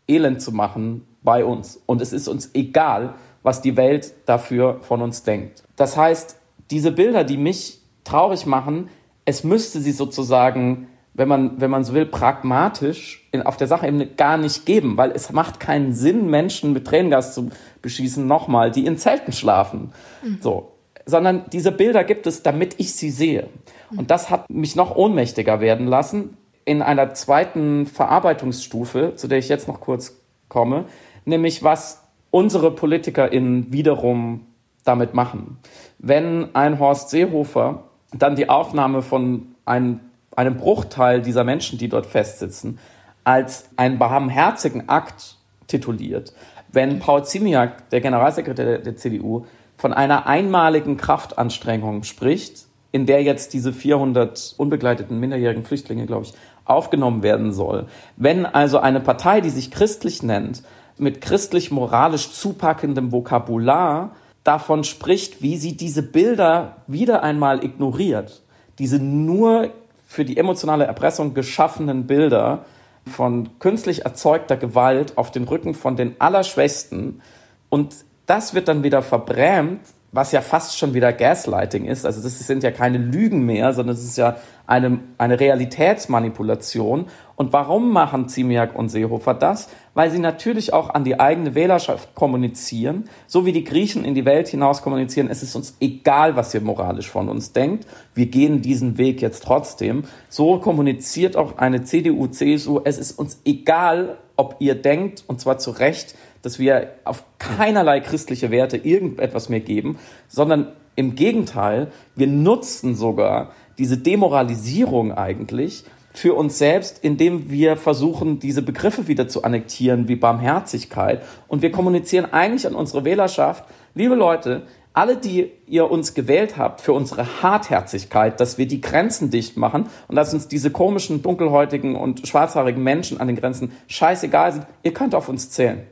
[0.08, 1.82] elend zu machen bei uns.
[1.86, 5.64] Und es ist uns egal, was die Welt dafür von uns denkt.
[5.76, 6.38] Das heißt,
[6.70, 8.88] diese Bilder, die mich traurig machen,
[9.24, 14.06] es müsste sie sozusagen, wenn man, wenn man so will, pragmatisch in, auf der Sachebene
[14.06, 17.50] gar nicht geben, weil es macht keinen Sinn, Menschen mit Tränengas zu
[17.82, 19.92] beschießen, nochmal, die in Zelten schlafen.
[20.22, 20.38] Mhm.
[20.40, 20.72] So.
[21.06, 23.48] sondern diese Bilder gibt es, damit ich sie sehe.
[23.96, 29.48] Und das hat mich noch ohnmächtiger werden lassen in einer zweiten Verarbeitungsstufe, zu der ich
[29.48, 30.16] jetzt noch kurz
[30.48, 30.86] komme,
[31.24, 34.46] nämlich was unsere PolitikerInnen wiederum
[34.84, 35.58] damit machen.
[35.98, 40.00] Wenn ein Horst Seehofer dann die Aufnahme von einem,
[40.36, 42.78] einem Bruchteil dieser Menschen, die dort festsitzen,
[43.24, 46.34] als einen barmherzigen Akt tituliert,
[46.72, 49.46] wenn Paul Ziemiak, der Generalsekretär der, der CDU,
[49.76, 56.34] von einer einmaligen Kraftanstrengung spricht, in der jetzt diese 400 unbegleiteten minderjährigen Flüchtlinge, glaube ich,
[56.64, 57.86] aufgenommen werden soll.
[58.16, 60.62] Wenn also eine Partei, die sich christlich nennt,
[60.96, 64.12] mit christlich-moralisch zupackendem Vokabular
[64.44, 68.42] davon spricht, wie sie diese Bilder wieder einmal ignoriert,
[68.78, 69.70] diese nur
[70.06, 72.64] für die emotionale Erpressung geschaffenen Bilder
[73.06, 77.20] von künstlich erzeugter Gewalt auf den Rücken von den Allerschwächsten
[77.68, 77.94] und
[78.26, 79.80] das wird dann wieder verbrämt,
[80.14, 82.06] was ja fast schon wieder Gaslighting ist.
[82.06, 87.06] Also das sind ja keine Lügen mehr, sondern es ist ja eine, eine Realitätsmanipulation.
[87.34, 89.68] Und warum machen Ziemiak und Seehofer das?
[89.92, 94.24] Weil sie natürlich auch an die eigene Wählerschaft kommunizieren, so wie die Griechen in die
[94.24, 95.28] Welt hinaus kommunizieren.
[95.28, 97.88] Es ist uns egal, was ihr moralisch von uns denkt.
[98.14, 100.04] Wir gehen diesen Weg jetzt trotzdem.
[100.28, 102.80] So kommuniziert auch eine CDU, CSU.
[102.84, 108.00] Es ist uns egal, ob ihr denkt, und zwar zu Recht, dass wir auf keinerlei
[108.00, 116.34] christliche Werte irgendetwas mehr geben, sondern im Gegenteil, wir nutzen sogar diese Demoralisierung eigentlich für
[116.34, 121.22] uns selbst, indem wir versuchen, diese Begriffe wieder zu annektieren, wie Barmherzigkeit.
[121.48, 126.80] Und wir kommunizieren eigentlich an unsere Wählerschaft, liebe Leute, alle, die ihr uns gewählt habt
[126.80, 131.96] für unsere Hartherzigkeit, dass wir die Grenzen dicht machen und dass uns diese komischen, dunkelhäutigen
[131.96, 135.82] und schwarzhaarigen Menschen an den Grenzen scheißegal sind, ihr könnt auf uns zählen.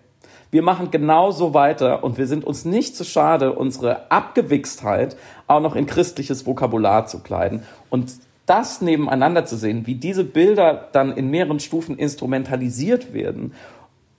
[0.53, 5.75] Wir machen genauso weiter und wir sind uns nicht zu schade, unsere Abgewichstheit auch noch
[5.75, 7.63] in christliches Vokabular zu kleiden.
[7.89, 8.13] Und
[8.45, 13.55] das nebeneinander zu sehen, wie diese Bilder dann in mehreren Stufen instrumentalisiert werden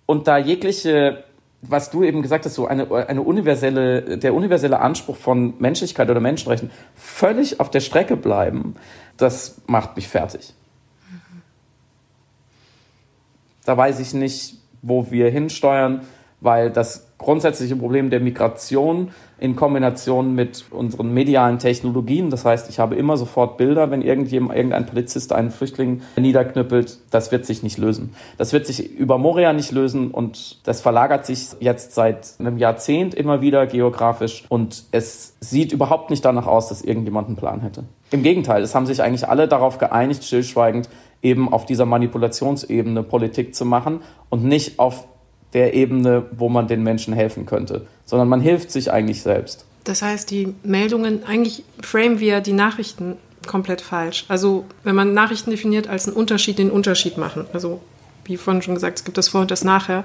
[0.08, 1.24] und da jegliche
[1.66, 6.20] was du eben gesagt hast, so eine, eine universelle, der universelle Anspruch von Menschlichkeit oder
[6.20, 8.76] Menschenrechten völlig auf der Strecke bleiben,
[9.16, 10.54] das macht mich fertig.
[13.64, 16.02] Da weiß ich nicht, wo wir hinsteuern
[16.44, 22.80] weil das grundsätzliche Problem der Migration in Kombination mit unseren medialen Technologien, das heißt, ich
[22.80, 27.78] habe immer sofort Bilder, wenn irgendjemand, irgendein Polizist einen Flüchtling niederknüppelt, das wird sich nicht
[27.78, 28.14] lösen.
[28.38, 33.16] Das wird sich über Moria nicht lösen und das verlagert sich jetzt seit einem Jahrzehnt
[33.16, 37.86] immer wieder geografisch und es sieht überhaupt nicht danach aus, dass irgendjemand einen Plan hätte.
[38.12, 40.90] Im Gegenteil, es haben sich eigentlich alle darauf geeinigt, stillschweigend
[41.22, 45.08] eben auf dieser Manipulationsebene Politik zu machen und nicht auf
[45.54, 49.66] der Ebene, wo man den Menschen helfen könnte, sondern man hilft sich eigentlich selbst.
[49.84, 54.26] Das heißt, die Meldungen, eigentlich framen wir die Nachrichten komplett falsch.
[54.30, 57.82] Also wenn man Nachrichten definiert als einen Unterschied, den Unterschied machen, also
[58.26, 60.04] wie vorhin schon gesagt, es gibt das Vor- und das Nachher,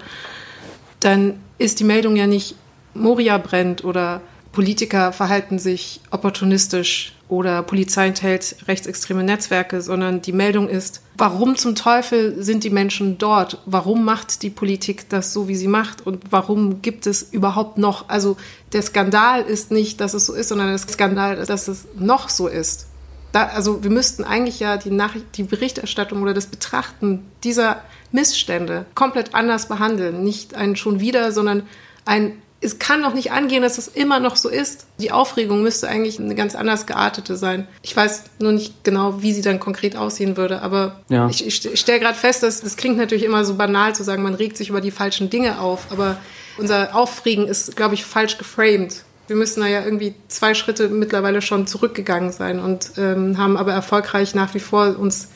[1.01, 2.57] dann ist die Meldung ja nicht
[2.95, 4.21] Moria brennt oder
[4.53, 11.75] Politiker verhalten sich opportunistisch oder Polizei enthält rechtsextreme Netzwerke, sondern die Meldung ist, warum zum
[11.75, 13.59] Teufel sind die Menschen dort?
[13.67, 16.07] Warum macht die Politik das so, wie sie macht?
[16.07, 18.37] Und warum gibt es überhaupt noch, also
[18.73, 22.31] der Skandal ist nicht, dass es so ist, sondern der Skandal ist, dass es noch
[22.31, 22.87] so ist.
[23.33, 28.87] Da, also wir müssten eigentlich ja die, Nachricht, die Berichterstattung oder das Betrachten dieser Missstände
[28.95, 30.25] komplett anders behandeln.
[30.25, 31.65] Nicht ein schon wieder, sondern
[32.07, 34.87] ein es kann doch nicht angehen, dass es immer noch so ist.
[34.99, 37.69] Die Aufregung müsste eigentlich eine ganz anders geartete sein.
[37.83, 41.29] Ich weiß nur nicht genau, wie sie dann konkret aussehen würde, aber ja.
[41.29, 44.35] ich, ich stelle gerade fest, dass das klingt natürlich immer so banal zu sagen, man
[44.35, 46.17] regt sich über die falschen Dinge auf, aber
[46.57, 49.05] unser Aufregen ist, glaube ich, falsch geframed.
[49.29, 53.73] Wir müssen da ja irgendwie zwei Schritte mittlerweile schon zurückgegangen sein und ähm, haben aber
[53.73, 55.29] erfolgreich nach wie vor uns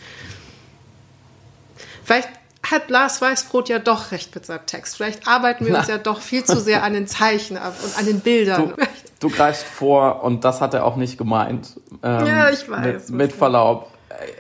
[2.05, 2.29] vielleicht
[2.71, 4.97] hat Lars Weißbrot ja doch recht mit seinem Text.
[4.97, 5.81] Vielleicht arbeiten wir Na.
[5.81, 8.75] uns ja doch viel zu sehr an den Zeichen ab und an den Bildern.
[8.77, 11.81] Du, du greifst vor und das hat er auch nicht gemeint.
[12.03, 13.09] Ähm, ja, ich weiß.
[13.09, 13.91] Mit, mit Verlaub.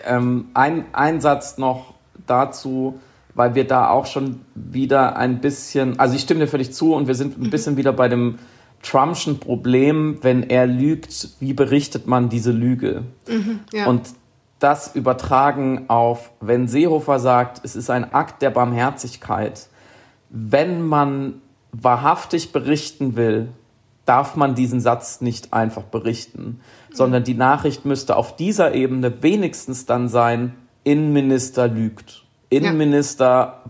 [0.05, 1.95] Ähm, ein, ein Satz noch
[2.27, 3.01] dazu,
[3.35, 7.09] weil wir da auch schon wieder ein bisschen, also ich stimme dir völlig zu und
[7.09, 7.51] wir sind ein mhm.
[7.51, 8.39] bisschen wieder bei dem
[8.83, 13.05] Trumpschen Problem, wenn er lügt, wie berichtet man diese Lüge?
[13.29, 13.87] Mhm, ja.
[13.87, 14.09] Und
[14.63, 19.69] das übertragen auf, wenn Seehofer sagt, es ist ein Akt der Barmherzigkeit.
[20.31, 23.49] Wenn man wahrhaftig berichten will,
[24.05, 26.61] darf man diesen Satz nicht einfach berichten,
[26.93, 32.25] sondern die Nachricht müsste auf dieser Ebene wenigstens dann sein, Innenminister lügt.
[32.49, 33.63] Innenminister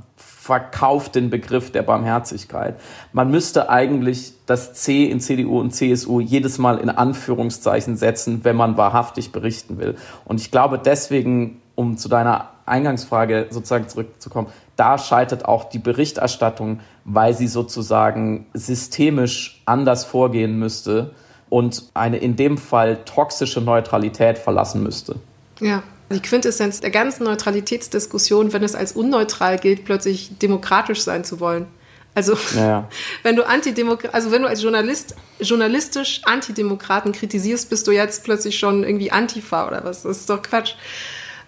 [0.43, 2.75] verkauft den Begriff der Barmherzigkeit.
[3.13, 8.57] Man müsste eigentlich das C in CDU und CSU jedes Mal in Anführungszeichen setzen, wenn
[8.57, 9.95] man wahrhaftig berichten will.
[10.25, 16.81] Und ich glaube deswegen, um zu deiner Eingangsfrage sozusagen zurückzukommen, da scheitert auch die Berichterstattung,
[17.05, 21.13] weil sie sozusagen systemisch anders vorgehen müsste
[21.51, 25.15] und eine in dem Fall toxische Neutralität verlassen müsste.
[25.61, 31.41] Ja, die Quintessenz der ganzen Neutralitätsdiskussion, wenn es als unneutral gilt, plötzlich demokratisch sein zu
[31.41, 31.67] wollen.
[32.15, 32.89] Also ja.
[33.23, 38.59] wenn du Antidemok also wenn du als Journalist journalistisch Antidemokraten kritisierst, bist du jetzt plötzlich
[38.59, 40.03] schon irgendwie Antifa oder was?
[40.03, 40.75] Das ist doch Quatsch.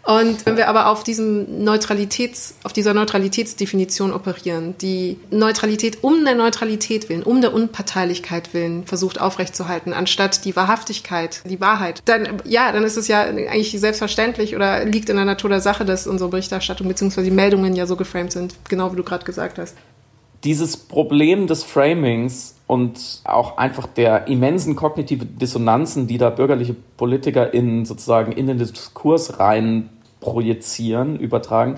[0.06, 6.34] Und wenn wir aber auf diesem Neutralitäts, auf dieser Neutralitätsdefinition operieren, die Neutralität um der
[6.34, 12.70] Neutralität willen, um der Unparteilichkeit willen versucht aufrechtzuerhalten, anstatt die Wahrhaftigkeit, die Wahrheit, dann, ja,
[12.72, 16.28] dann ist es ja eigentlich selbstverständlich oder liegt in der Natur der Sache, dass unsere
[16.28, 17.22] Berichterstattung bzw.
[17.22, 19.74] die Meldungen ja so geframed sind, genau wie du gerade gesagt hast.
[20.44, 27.86] Dieses Problem des Framings und auch einfach der immensen kognitiven Dissonanzen, die da bürgerliche PolitikerInnen
[27.86, 29.88] sozusagen in den Diskurs rein
[30.24, 31.76] projizieren, übertragen,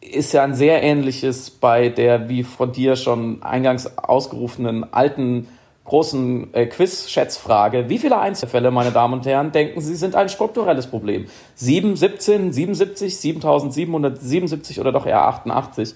[0.00, 5.48] ist ja ein sehr ähnliches bei der, wie von dir schon eingangs ausgerufenen alten
[5.84, 7.88] großen äh, Quiz-Schätzfrage.
[7.88, 11.26] Wie viele Einzelfälle, meine Damen und Herren, denken Sie, sind ein strukturelles Problem?
[11.56, 15.94] 7, 17, 77, 7777 oder doch eher 88?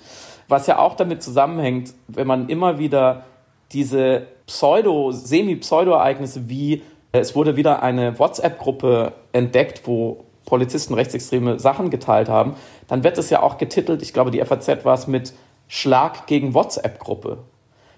[0.49, 3.25] Was ja auch damit zusammenhängt, wenn man immer wieder
[3.73, 6.83] diese Pseudo, Semi-Pseudo-Ereignisse wie
[7.13, 12.55] es wurde wieder eine WhatsApp-Gruppe entdeckt, wo Polizisten rechtsextreme Sachen geteilt haben,
[12.89, 15.33] dann wird es ja auch getitelt, ich glaube, die FAZ war es mit
[15.69, 17.39] Schlag gegen WhatsApp-Gruppe.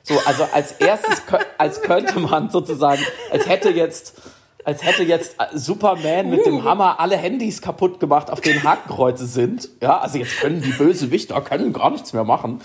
[0.02, 1.22] So, also als erstes,
[1.57, 4.20] als könnte man sozusagen, als hätte jetzt,
[4.62, 9.70] als hätte jetzt Superman mit dem Hammer alle Handys kaputt gemacht, auf denen Hakenkreuze sind.
[9.80, 12.61] Ja, also jetzt können die Bösewichter können gar nichts mehr machen.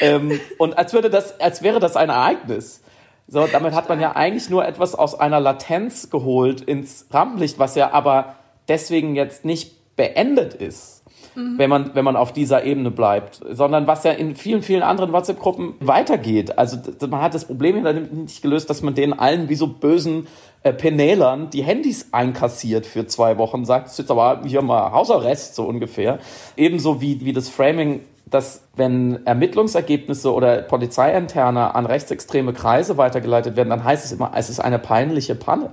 [0.00, 2.80] Ähm, und als würde das, als wäre das ein Ereignis.
[3.26, 7.74] So, damit hat man ja eigentlich nur etwas aus einer Latenz geholt ins Rampenlicht, was
[7.74, 8.36] ja aber
[8.68, 11.58] deswegen jetzt nicht beendet ist, mhm.
[11.58, 15.12] wenn, man, wenn man auf dieser Ebene bleibt, sondern was ja in vielen, vielen anderen
[15.12, 16.58] WhatsApp-Gruppen weitergeht.
[16.58, 20.26] Also man hat das Problem ja nicht gelöst, dass man denen allen wie so bösen
[20.62, 25.54] äh, Penälern die Handys einkassiert für zwei Wochen, sagt, es jetzt aber hier mal Hausarrest,
[25.54, 26.18] so ungefähr.
[26.56, 33.70] Ebenso wie, wie das Framing dass wenn Ermittlungsergebnisse oder Polizeiinterne an rechtsextreme Kreise weitergeleitet werden,
[33.70, 35.70] dann heißt es immer, es ist eine peinliche Panne.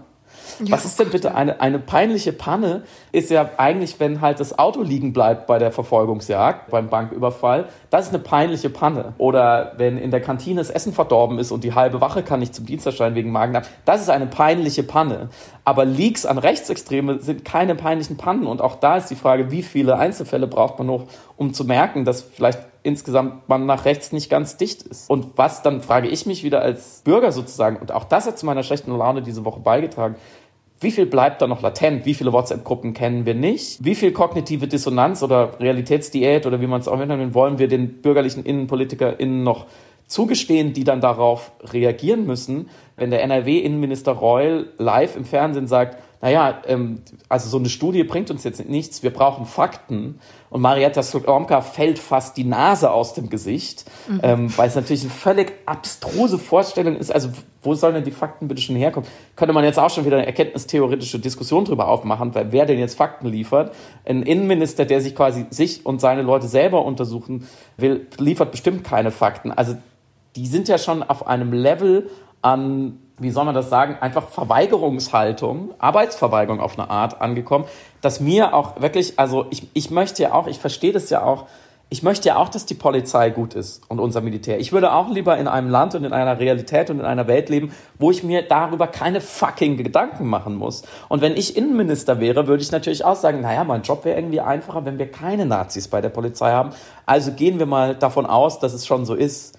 [0.69, 2.84] Was ist denn bitte eine, eine peinliche Panne?
[3.12, 7.65] Ist ja eigentlich, wenn halt das Auto liegen bleibt bei der Verfolgungsjagd, beim Banküberfall.
[7.89, 9.13] Das ist eine peinliche Panne.
[9.17, 12.54] Oder wenn in der Kantine das Essen verdorben ist und die halbe Wache kann nicht
[12.54, 13.65] zum Dienst erscheinen wegen Magendarm.
[13.86, 15.30] Das ist eine peinliche Panne.
[15.63, 18.47] Aber Leaks an Rechtsextreme sind keine peinlichen Pannen.
[18.47, 21.06] Und auch da ist die Frage, wie viele Einzelfälle braucht man noch,
[21.38, 25.10] um zu merken, dass vielleicht insgesamt man nach rechts nicht ganz dicht ist.
[25.10, 28.45] Und was dann frage ich mich wieder als Bürger sozusagen, und auch das hat zu
[28.45, 30.15] meiner schlechten Laune diese Woche beigetragen,
[30.82, 32.08] wie viel bleibt da noch latent?
[32.08, 33.86] Wie viele WhatsApp-Gruppen kennen wir nicht?
[33.86, 38.02] Wie viel kognitive Dissonanz oder Realitätsdiät oder wie man es auch nennen wollen wir den
[38.02, 39.67] bürgerlichen InnenpolitikerInnen noch
[40.08, 46.62] zugestehen, die dann darauf reagieren müssen, wenn der NRW-Innenminister Reul live im Fernsehen sagt, naja,
[46.68, 50.20] ähm, also so eine Studie bringt uns jetzt nichts, wir brauchen Fakten.
[50.52, 54.20] Und Marietta Slomka fällt fast die Nase aus dem Gesicht, mhm.
[54.22, 57.12] ähm, weil es natürlich eine völlig abstruse Vorstellung ist.
[57.12, 57.30] Also
[57.64, 59.08] wo sollen denn die Fakten bitte schon herkommen?
[59.36, 62.98] Könnte man jetzt auch schon wieder eine erkenntnistheoretische Diskussion drüber aufmachen, weil wer denn jetzt
[62.98, 63.74] Fakten liefert?
[64.06, 69.12] Ein Innenminister, der sich quasi sich und seine Leute selber untersuchen will, liefert bestimmt keine
[69.12, 69.52] Fakten.
[69.52, 69.76] Also
[70.36, 72.10] die sind ja schon auf einem Level
[72.42, 77.66] an wie soll man das sagen, einfach Verweigerungshaltung, Arbeitsverweigerung auf eine Art angekommen,
[78.02, 81.46] dass mir auch wirklich, also ich, ich möchte ja auch, ich verstehe das ja auch,
[81.94, 84.62] ich möchte ja auch, dass die Polizei gut ist und unser Militär.
[84.62, 87.50] Ich würde auch lieber in einem Land und in einer Realität und in einer Welt
[87.50, 90.84] leben, wo ich mir darüber keine fucking Gedanken machen muss.
[91.10, 94.40] Und wenn ich Innenminister wäre, würde ich natürlich auch sagen, naja, mein Job wäre irgendwie
[94.40, 96.70] einfacher, wenn wir keine Nazis bei der Polizei haben.
[97.06, 99.58] Also gehen wir mal davon aus, dass es schon so ist.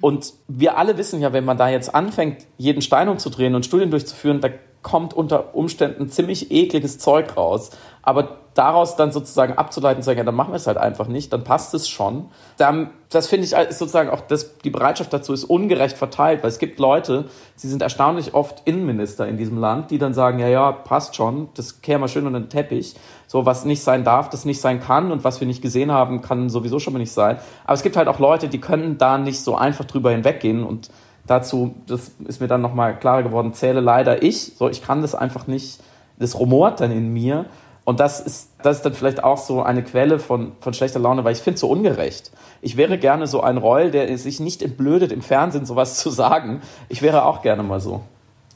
[0.00, 3.90] Und wir alle wissen ja, wenn man da jetzt anfängt, jeden Stein umzudrehen und Studien
[3.90, 4.48] durchzuführen, da
[4.86, 7.70] kommt unter Umständen ziemlich ekliges Zeug raus.
[8.02, 11.32] Aber daraus dann sozusagen abzuleiten, zu sagen, ja, dann machen wir es halt einfach nicht,
[11.32, 12.26] dann passt es schon.
[12.56, 16.50] Dann, das finde ich ist sozusagen auch, das, die Bereitschaft dazu ist ungerecht verteilt, weil
[16.50, 17.24] es gibt Leute,
[17.56, 21.48] sie sind erstaunlich oft Innenminister in diesem Land, die dann sagen, ja, ja, passt schon,
[21.54, 22.94] das wir schön unter den Teppich.
[23.26, 26.22] So, was nicht sein darf, das nicht sein kann und was wir nicht gesehen haben,
[26.22, 27.38] kann sowieso schon mal nicht sein.
[27.64, 30.90] Aber es gibt halt auch Leute, die können da nicht so einfach drüber hinweggehen und
[31.26, 34.52] dazu, das ist mir dann nochmal klarer geworden, zähle leider ich.
[34.56, 35.80] So, ich kann das einfach nicht,
[36.18, 37.46] das rumort dann in mir.
[37.84, 41.22] Und das ist, das ist dann vielleicht auch so eine Quelle von, von schlechter Laune,
[41.22, 42.32] weil ich finde es so ungerecht.
[42.60, 46.62] Ich wäre gerne so ein Reul, der sich nicht entblödet, im Fernsehen sowas zu sagen.
[46.88, 48.02] Ich wäre auch gerne mal so.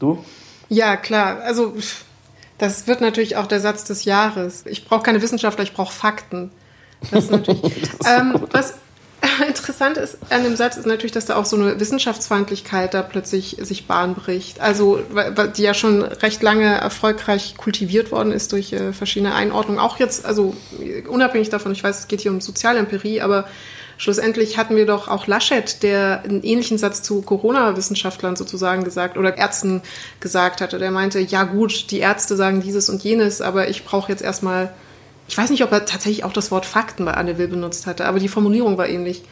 [0.01, 0.19] Du?
[0.69, 1.43] Ja, klar.
[1.43, 1.75] Also,
[2.59, 4.67] das wird natürlich auch der Satz des Jahres.
[4.67, 6.51] Ich brauche keine Wissenschaftler, ich brauche Fakten.
[7.13, 7.63] Das ist natürlich.
[8.07, 8.75] ähm, was
[9.47, 13.57] interessant ist an dem Satz ist natürlich, dass da auch so eine Wissenschaftsfeindlichkeit da plötzlich
[13.61, 14.61] sich Bahn bricht.
[14.61, 15.01] Also,
[15.57, 19.81] die ja schon recht lange erfolgreich kultiviert worden ist durch äh, verschiedene Einordnungen.
[19.81, 20.55] Auch jetzt, also
[21.09, 23.47] unabhängig davon, ich weiß, es geht hier um Sozialempirie, aber
[23.99, 29.37] schlussendlich hatten wir doch auch Laschet, der einen ähnlichen Satz zu Corona-Wissenschaftlern sozusagen gesagt oder
[29.37, 29.83] Ärzten
[30.21, 30.79] gesagt hatte.
[30.79, 34.73] Der meinte, ja gut, die Ärzte sagen dieses und jenes, aber ich brauche jetzt erstmal
[35.31, 38.07] ich weiß nicht, ob er tatsächlich auch das Wort Fakten bei Anne Will benutzt hatte,
[38.07, 39.23] aber die Formulierung war ähnlich.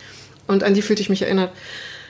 [0.46, 1.50] Und an die fühlte ich mich erinnert.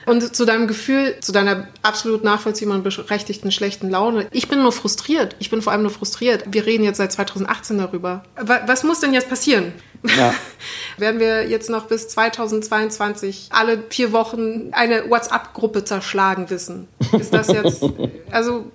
[0.05, 4.27] Und zu deinem Gefühl, zu deiner absolut nachvollziehbaren, berechtigten schlechten Laune.
[4.29, 5.35] Ich bin nur frustriert.
[5.39, 6.43] Ich bin vor allem nur frustriert.
[6.51, 8.23] Wir reden jetzt seit 2018 darüber.
[8.35, 9.73] Was muss denn jetzt passieren?
[10.03, 10.35] Ja.
[10.97, 16.87] Werden wir jetzt noch bis 2022 alle vier Wochen eine WhatsApp-Gruppe zerschlagen wissen?
[17.19, 17.83] Ist das jetzt,
[18.29, 18.71] also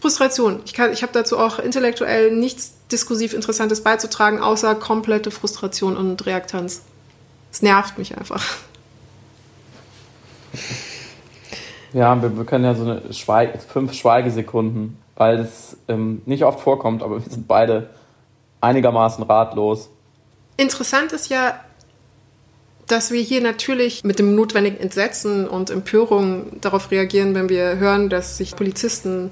[0.00, 0.60] Frustration.
[0.64, 6.82] Ich, ich habe dazu auch intellektuell nichts diskursiv Interessantes beizutragen, außer komplette Frustration und Reaktanz.
[7.52, 8.44] Es nervt mich einfach.
[11.92, 16.60] Ja, wir, wir können ja so eine Schweig fünf Schweigesekunden, weil es ähm, nicht oft
[16.60, 17.90] vorkommt, aber wir sind beide
[18.60, 19.90] einigermaßen ratlos.
[20.56, 21.58] Interessant ist ja,
[22.90, 28.08] dass wir hier natürlich mit dem notwendigen Entsetzen und Empörung darauf reagieren, wenn wir hören,
[28.08, 29.30] dass sich Polizisten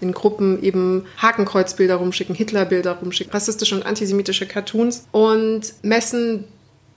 [0.00, 6.44] in Gruppen eben Hakenkreuzbilder rumschicken, Hitlerbilder rumschicken, rassistische und antisemitische Cartoons und messen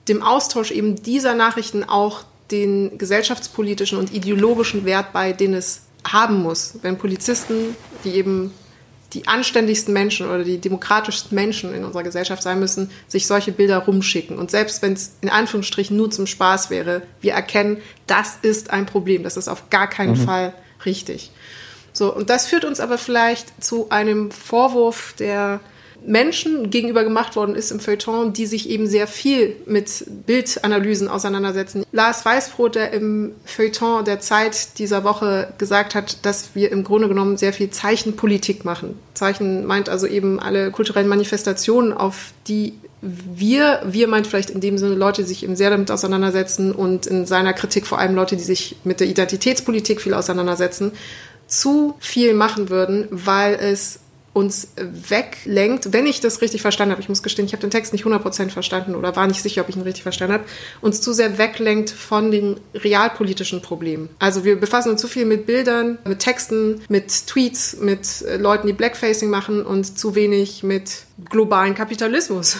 [0.08, 6.42] dem Austausch eben dieser Nachrichten auch den gesellschaftspolitischen und ideologischen Wert bei, den es haben
[6.42, 8.52] muss, wenn Polizisten, die eben
[9.14, 13.78] die anständigsten Menschen oder die demokratischsten Menschen in unserer Gesellschaft sein müssen, sich solche Bilder
[13.78, 14.38] rumschicken.
[14.38, 18.86] Und selbst wenn es in Anführungsstrichen nur zum Spaß wäre, wir erkennen, das ist ein
[18.86, 19.22] Problem.
[19.22, 20.24] Das ist auf gar keinen mhm.
[20.24, 20.54] Fall
[20.84, 21.30] richtig.
[21.92, 25.60] So, und das führt uns aber vielleicht zu einem Vorwurf, der
[26.06, 31.84] Menschen gegenüber gemacht worden ist im Feuilleton, die sich eben sehr viel mit Bildanalysen auseinandersetzen.
[31.92, 37.08] Lars Weißbrot, der im Feuilleton der Zeit dieser Woche gesagt hat, dass wir im Grunde
[37.08, 38.98] genommen sehr viel Zeichenpolitik machen.
[39.14, 44.78] Zeichen meint also eben alle kulturellen Manifestationen, auf die wir, wir meint vielleicht in dem
[44.78, 48.36] Sinne Leute, die sich eben sehr damit auseinandersetzen und in seiner Kritik vor allem Leute,
[48.36, 50.92] die sich mit der Identitätspolitik viel auseinandersetzen,
[51.46, 54.00] zu viel machen würden, weil es
[54.34, 57.92] uns weglenkt, wenn ich das richtig verstanden habe, ich muss gestehen, ich habe den Text
[57.92, 60.44] nicht 100% verstanden oder war nicht sicher, ob ich ihn richtig verstanden habe,
[60.80, 64.08] uns zu sehr weglenkt von den realpolitischen Problemen.
[64.18, 68.66] Also wir befassen uns zu viel mit Bildern, mit Texten, mit Tweets, mit äh, Leuten,
[68.66, 72.58] die Blackfacing machen und zu wenig mit globalen Kapitalismus.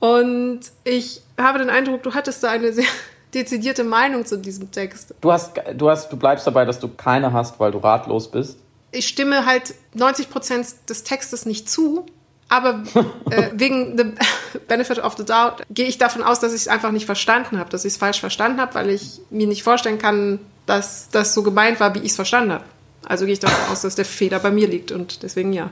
[0.00, 2.84] Und ich habe den Eindruck, du hattest da eine sehr
[3.34, 5.14] dezidierte Meinung zu diesem Text.
[5.22, 8.58] Du hast, du hast, du bleibst dabei, dass du keine hast, weil du ratlos bist
[8.94, 12.06] ich stimme halt 90 Prozent des Textes nicht zu,
[12.48, 12.84] aber
[13.30, 14.04] äh, wegen the
[14.68, 17.70] benefit of the doubt gehe ich davon aus, dass ich es einfach nicht verstanden habe,
[17.70, 21.42] dass ich es falsch verstanden habe, weil ich mir nicht vorstellen kann, dass das so
[21.42, 22.64] gemeint war, wie ich es verstanden habe.
[23.06, 25.70] Also gehe ich davon aus, dass der Fehler bei mir liegt und deswegen ja.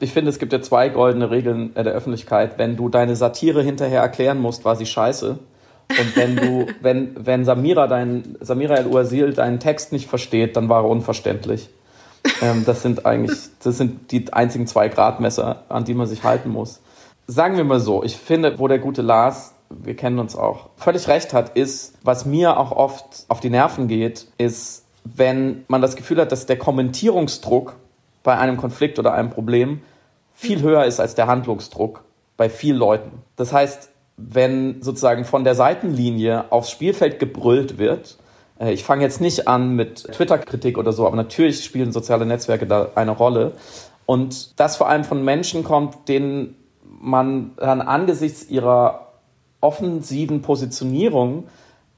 [0.00, 2.58] Ich finde, es gibt ja zwei goldene Regeln der Öffentlichkeit.
[2.58, 5.38] Wenn du deine Satire hinterher erklären musst, war sie scheiße.
[5.88, 10.82] Und wenn du, wenn, wenn Samira dein, Samira El-Uazil deinen Text nicht versteht, dann war
[10.82, 11.68] er unverständlich.
[12.42, 16.50] Ähm, das sind eigentlich, das sind die einzigen zwei Gradmesser, an die man sich halten
[16.50, 16.80] muss.
[17.26, 21.08] Sagen wir mal so, ich finde, wo der gute Lars, wir kennen uns auch, völlig
[21.08, 25.96] recht hat, ist, was mir auch oft auf die Nerven geht, ist, wenn man das
[25.96, 27.76] Gefühl hat, dass der Kommentierungsdruck
[28.22, 29.82] bei einem Konflikt oder einem Problem
[30.34, 32.04] viel höher ist als der Handlungsdruck
[32.36, 33.22] bei vielen Leuten.
[33.36, 38.16] Das heißt, wenn sozusagen von der Seitenlinie aufs Spielfeld gebrüllt wird,
[38.60, 42.90] ich fange jetzt nicht an mit Twitter-Kritik oder so, aber natürlich spielen soziale Netzwerke da
[42.94, 43.52] eine Rolle.
[44.06, 46.56] Und das vor allem von Menschen kommt, denen
[47.00, 49.08] man dann angesichts ihrer
[49.60, 51.44] offensiven Positionierung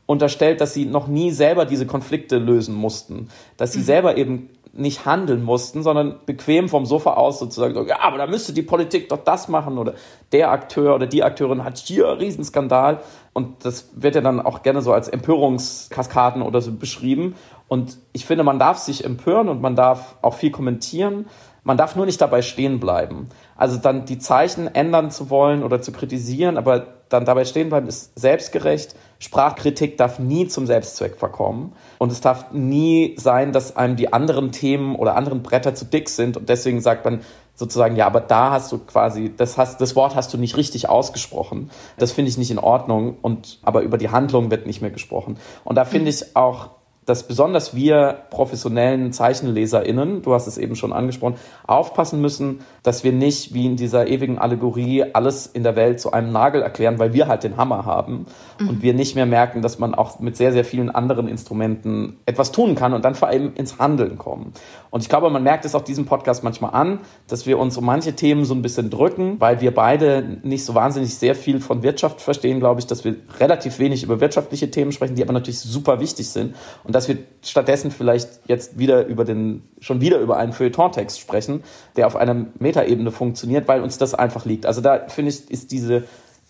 [0.07, 3.85] unterstellt, dass sie noch nie selber diese Konflikte lösen mussten, dass sie mhm.
[3.85, 8.27] selber eben nicht handeln mussten, sondern bequem vom Sofa aus sozusagen, so, ja, aber da
[8.27, 9.95] müsste die Politik doch das machen oder
[10.33, 13.01] der Akteur oder die Akteurin hat hier einen Riesenskandal
[13.33, 17.35] und das wird ja dann auch gerne so als Empörungskaskaden oder so beschrieben
[17.69, 21.27] und ich finde, man darf sich empören und man darf auch viel kommentieren,
[21.65, 23.29] man darf nur nicht dabei stehen bleiben.
[23.57, 27.89] Also dann die Zeichen ändern zu wollen oder zu kritisieren, aber dann dabei stehen bleiben
[27.89, 28.95] ist selbstgerecht.
[29.19, 31.73] Sprachkritik darf nie zum Selbstzweck verkommen.
[31.99, 36.09] Und es darf nie sein, dass einem die anderen Themen oder anderen Bretter zu dick
[36.09, 37.21] sind und deswegen sagt man,
[37.55, 40.89] sozusagen, ja, aber da hast du quasi, das, hast, das Wort hast du nicht richtig
[40.89, 41.71] ausgesprochen.
[41.97, 43.17] Das finde ich nicht in Ordnung.
[43.23, 45.39] Und, aber über die Handlung wird nicht mehr gesprochen.
[45.65, 46.71] Und da finde ich auch
[47.07, 51.37] dass besonders wir professionellen ZeichenleserInnen, du hast es eben schon angesprochen,
[51.67, 56.13] aufpassen müssen, dass wir nicht wie in dieser ewigen Allegorie alles in der Welt zu
[56.13, 58.27] einem Nagel erklären, weil wir halt den Hammer haben
[58.59, 58.69] mhm.
[58.69, 62.51] und wir nicht mehr merken, dass man auch mit sehr, sehr vielen anderen Instrumenten etwas
[62.51, 64.53] tun kann und dann vor allem ins Handeln kommen.
[64.97, 67.85] Und ich glaube, man merkt es auch diesem Podcast manchmal an, dass wir uns um
[67.85, 71.83] manche Themen so ein bisschen drücken, weil wir beide nicht so wahnsinnig sehr viel von
[71.83, 75.61] Wirtschaft verstehen, glaube ich, dass wir relativ wenig über wirtschaftliche Themen sprechen, die aber natürlich
[75.61, 76.57] super wichtig sind.
[76.83, 81.63] Und dass wir stattdessen vielleicht jetzt wieder über den, schon wieder über einen Feuilleton-Text sprechen,
[81.97, 84.65] der auf einer Metaebene funktioniert, weil uns das einfach liegt.
[84.65, 86.05] Also da finde ich, ist diese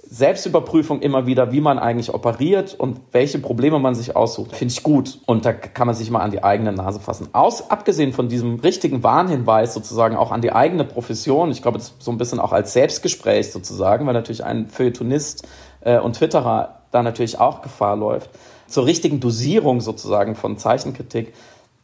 [0.09, 4.83] Selbstüberprüfung immer wieder, wie man eigentlich operiert und welche Probleme man sich aussucht, finde ich
[4.83, 5.19] gut.
[5.27, 7.29] Und da kann man sich mal an die eigene Nase fassen.
[7.33, 12.11] Aus, abgesehen von diesem richtigen Warnhinweis sozusagen auch an die eigene Profession, ich glaube, so
[12.11, 15.47] ein bisschen auch als Selbstgespräch sozusagen, weil natürlich ein Feuilletonist
[15.81, 18.31] äh, und Twitterer da natürlich auch Gefahr läuft
[18.67, 21.35] zur richtigen Dosierung sozusagen von Zeichenkritik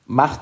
[0.07, 0.41] macht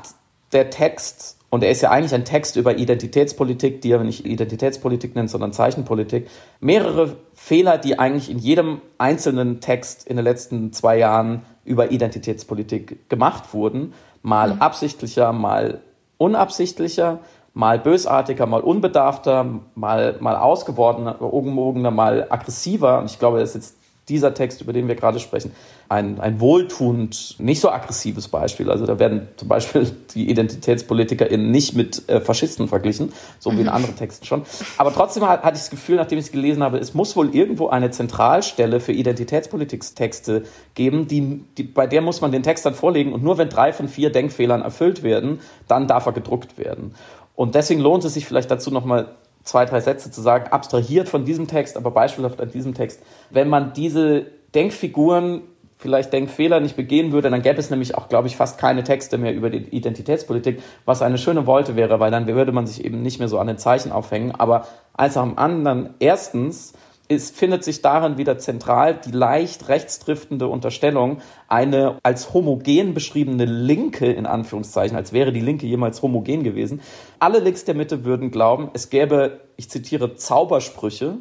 [0.52, 5.16] der Text, und er ist ja eigentlich ein Text über Identitätspolitik, die er nicht Identitätspolitik
[5.16, 6.28] nennt, sondern Zeichenpolitik,
[6.60, 13.08] mehrere Fehler, die eigentlich in jedem einzelnen Text in den letzten zwei Jahren über Identitätspolitik
[13.08, 13.94] gemacht wurden.
[14.22, 14.60] Mal mhm.
[14.62, 15.80] absichtlicher, mal
[16.18, 17.18] unabsichtlicher,
[17.52, 23.00] mal bösartiger, mal unbedarfter, mal, mal ausgewogener, mal aggressiver.
[23.00, 23.79] Und ich glaube, das ist jetzt
[24.10, 25.52] dieser Text, über den wir gerade sprechen,
[25.88, 28.70] ein, ein wohltuend, nicht so aggressives Beispiel.
[28.70, 33.68] Also da werden zum Beispiel die IdentitätspolitikerInnen nicht mit äh, Faschisten verglichen, so wie in
[33.68, 34.42] anderen Texten schon.
[34.76, 37.68] Aber trotzdem hatte ich das Gefühl, nachdem ich es gelesen habe, es muss wohl irgendwo
[37.68, 40.42] eine Zentralstelle für Identitätspolitiktexte
[40.74, 43.72] geben, die, die, bei der muss man den Text dann vorlegen und nur wenn drei
[43.72, 46.94] von vier Denkfehlern erfüllt werden, dann darf er gedruckt werden.
[47.36, 51.24] Und deswegen lohnt es sich vielleicht dazu nochmal zwei, drei Sätze zu sagen, abstrahiert von
[51.24, 53.02] diesem Text, aber beispielhaft an diesem Text.
[53.30, 55.42] Wenn man diese Denkfiguren,
[55.76, 59.16] vielleicht Denkfehler nicht begehen würde, dann gäbe es nämlich auch, glaube ich, fast keine Texte
[59.16, 63.00] mehr über die Identitätspolitik, was eine schöne Wolte wäre, weil dann würde man sich eben
[63.02, 64.32] nicht mehr so an den Zeichen aufhängen.
[64.32, 66.74] Aber eins dem anderen, erstens,
[67.10, 74.12] es findet sich darin wieder zentral die leicht rechtsdriftende Unterstellung, eine als homogen beschriebene Linke,
[74.12, 76.80] in Anführungszeichen, als wäre die Linke jemals homogen gewesen.
[77.18, 81.16] Alle Links der Mitte würden glauben, es gäbe, ich zitiere, Zaubersprüche,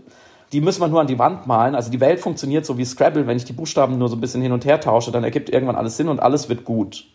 [0.51, 1.73] die müssen wir nur an die Wand malen.
[1.73, 4.43] Also die Welt funktioniert so wie Scrabble, wenn ich die Buchstaben nur so ein bisschen
[4.43, 7.05] hin und her tausche, dann ergibt irgendwann alles Sinn und alles wird gut.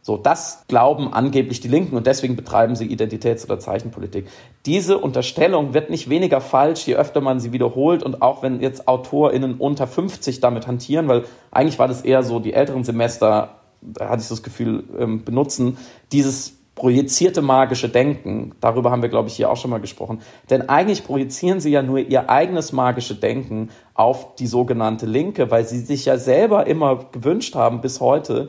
[0.00, 4.26] So, das glauben angeblich die Linken und deswegen betreiben sie Identitäts- oder Zeichenpolitik.
[4.64, 8.88] Diese Unterstellung wird nicht weniger falsch, je öfter man sie wiederholt und auch wenn jetzt
[8.88, 14.08] AutorInnen unter 50 damit hantieren, weil eigentlich war das eher so, die älteren Semester, da
[14.08, 15.78] hatte ich das Gefühl, ähm, benutzen,
[16.12, 20.20] dieses projizierte magische Denken, darüber haben wir, glaube ich, hier auch schon mal gesprochen.
[20.48, 25.66] Denn eigentlich projizieren sie ja nur ihr eigenes magische Denken auf die sogenannte Linke, weil
[25.66, 28.48] sie sich ja selber immer gewünscht haben bis heute,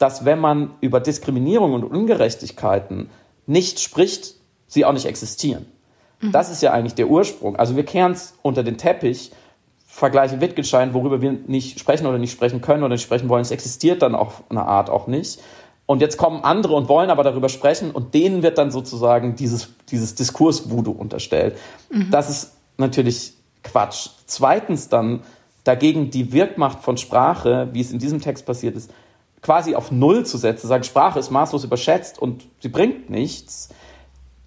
[0.00, 3.10] dass wenn man über Diskriminierung und Ungerechtigkeiten
[3.46, 4.34] nicht spricht,
[4.66, 5.66] sie auch nicht existieren.
[6.20, 6.32] Mhm.
[6.32, 7.56] Das ist ja eigentlich der Ursprung.
[7.56, 9.30] Also wir kehren es unter den Teppich,
[9.86, 13.42] vergleiche Wittgenstein, worüber wir nicht sprechen oder nicht sprechen können oder nicht sprechen wollen.
[13.42, 15.38] Es existiert dann auf eine Art auch nicht.
[15.84, 19.74] Und jetzt kommen andere und wollen aber darüber sprechen und denen wird dann sozusagen dieses,
[19.90, 21.58] dieses Diskurs-Voodoo unterstellt.
[21.90, 22.10] Mhm.
[22.10, 24.08] Das ist natürlich Quatsch.
[24.24, 25.24] Zweitens dann
[25.64, 28.90] dagegen die Wirkmacht von Sprache, wie es in diesem Text passiert ist,
[29.42, 33.70] quasi auf Null zu setzen, sagen, Sprache ist maßlos überschätzt und sie bringt nichts,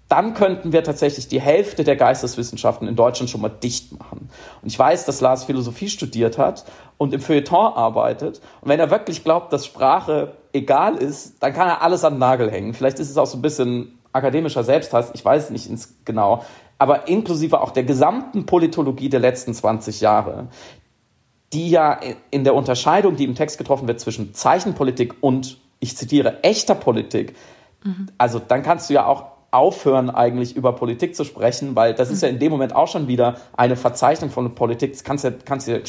[0.08, 4.28] dann könnten wir tatsächlich die Hälfte der Geisteswissenschaften in Deutschland schon mal dicht machen.
[4.62, 6.64] Und ich weiß, dass Lars Philosophie studiert hat
[6.98, 8.40] und im Feuilleton arbeitet.
[8.60, 12.18] Und wenn er wirklich glaubt, dass Sprache egal ist, dann kann er alles an den
[12.20, 12.74] Nagel hängen.
[12.74, 15.68] Vielleicht ist es auch so ein bisschen akademischer Selbsthass, ich weiß nicht
[16.04, 16.44] genau.
[16.78, 20.48] Aber inklusive auch der gesamten Politologie der letzten 20 Jahre,
[21.54, 21.98] die ja
[22.30, 27.34] in der Unterscheidung, die im Text getroffen wird zwischen Zeichenpolitik und, ich zitiere, echter Politik,
[27.82, 28.08] mhm.
[28.18, 32.22] also dann kannst du ja auch aufhören, eigentlich über Politik zu sprechen, weil das ist
[32.22, 34.92] ja in dem Moment auch schon wieder eine Verzeichnung von Politik.
[34.92, 35.80] Das kannst du, kannst du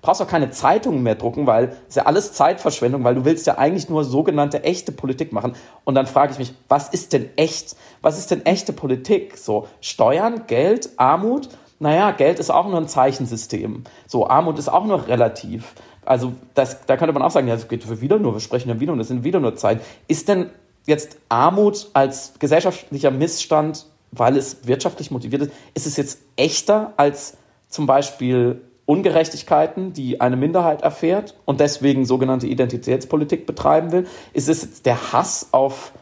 [0.00, 3.46] brauchst auch keine Zeitungen mehr drucken, weil es ist ja alles Zeitverschwendung, weil du willst
[3.48, 5.54] ja eigentlich nur sogenannte echte Politik machen.
[5.84, 7.74] Und dann frage ich mich, was ist denn echt?
[8.02, 9.36] Was ist denn echte Politik?
[9.36, 11.48] So Steuern, Geld, Armut?
[11.78, 13.84] Naja, Geld ist auch nur ein Zeichensystem.
[14.06, 15.74] So, Armut ist auch nur relativ.
[16.04, 18.80] Also das, da könnte man auch sagen, ja, es geht wieder nur, wir sprechen ja
[18.80, 19.80] wieder und das sind wieder nur Zeit.
[20.08, 20.50] Ist denn
[20.86, 27.36] jetzt Armut als gesellschaftlicher Missstand, weil es wirtschaftlich motiviert ist, ist es jetzt echter als
[27.68, 34.06] zum Beispiel Ungerechtigkeiten, die eine Minderheit erfährt und deswegen sogenannte Identitätspolitik betreiben will?
[34.32, 35.92] Ist es jetzt der Hass auf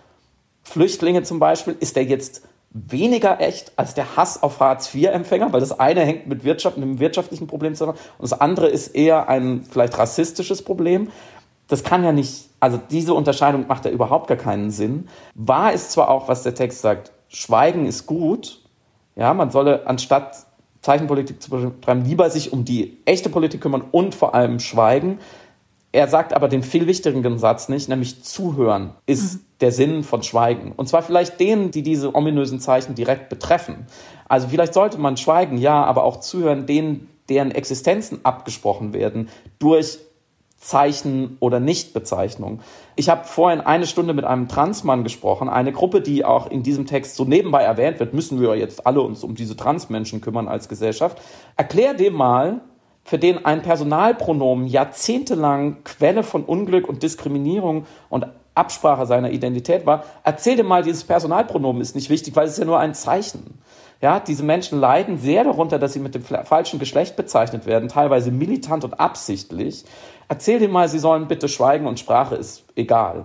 [0.62, 1.76] Flüchtlinge zum Beispiel?
[1.80, 2.45] Ist der jetzt
[2.88, 7.46] weniger echt als der Hass auf Hartz-IV-Empfänger, weil das eine hängt mit Wirtschaft, einem wirtschaftlichen
[7.46, 11.10] Problem zusammen und das andere ist eher ein vielleicht rassistisches Problem.
[11.68, 15.08] Das kann ja nicht, also diese Unterscheidung macht ja überhaupt gar keinen Sinn.
[15.34, 18.60] Wahr ist zwar auch, was der Text sagt, Schweigen ist gut,
[19.16, 20.46] ja, man solle anstatt
[20.82, 25.18] Zeichenpolitik zu betreiben, lieber sich um die echte Politik kümmern und vor allem schweigen.
[25.90, 29.45] Er sagt aber den viel wichtigeren Satz nicht, nämlich zuhören ist mhm.
[29.60, 30.72] Der Sinn von Schweigen.
[30.76, 33.86] Und zwar vielleicht denen, die diese ominösen Zeichen direkt betreffen.
[34.28, 39.28] Also vielleicht sollte man schweigen, ja, aber auch zuhören denen, deren Existenzen abgesprochen werden
[39.58, 39.98] durch
[40.58, 42.60] Zeichen oder Nichtbezeichnung.
[42.96, 46.86] Ich habe vorhin eine Stunde mit einem Transmann gesprochen, eine Gruppe, die auch in diesem
[46.86, 50.68] Text so nebenbei erwähnt wird, müssen wir jetzt alle uns um diese Transmenschen kümmern als
[50.68, 51.20] Gesellschaft.
[51.56, 52.62] Erklär dem mal,
[53.04, 58.26] für den ein Personalpronomen jahrzehntelang Quelle von Unglück und Diskriminierung und
[58.56, 62.58] Absprache seiner Identität war, erzähl dir mal, dieses Personalpronomen ist nicht wichtig, weil es ist
[62.58, 63.58] ja nur ein Zeichen.
[64.02, 68.30] Ja, diese Menschen leiden sehr darunter, dass sie mit dem falschen Geschlecht bezeichnet werden, teilweise
[68.30, 69.84] militant und absichtlich.
[70.28, 73.24] Erzähl dir mal, sie sollen bitte schweigen und Sprache ist egal.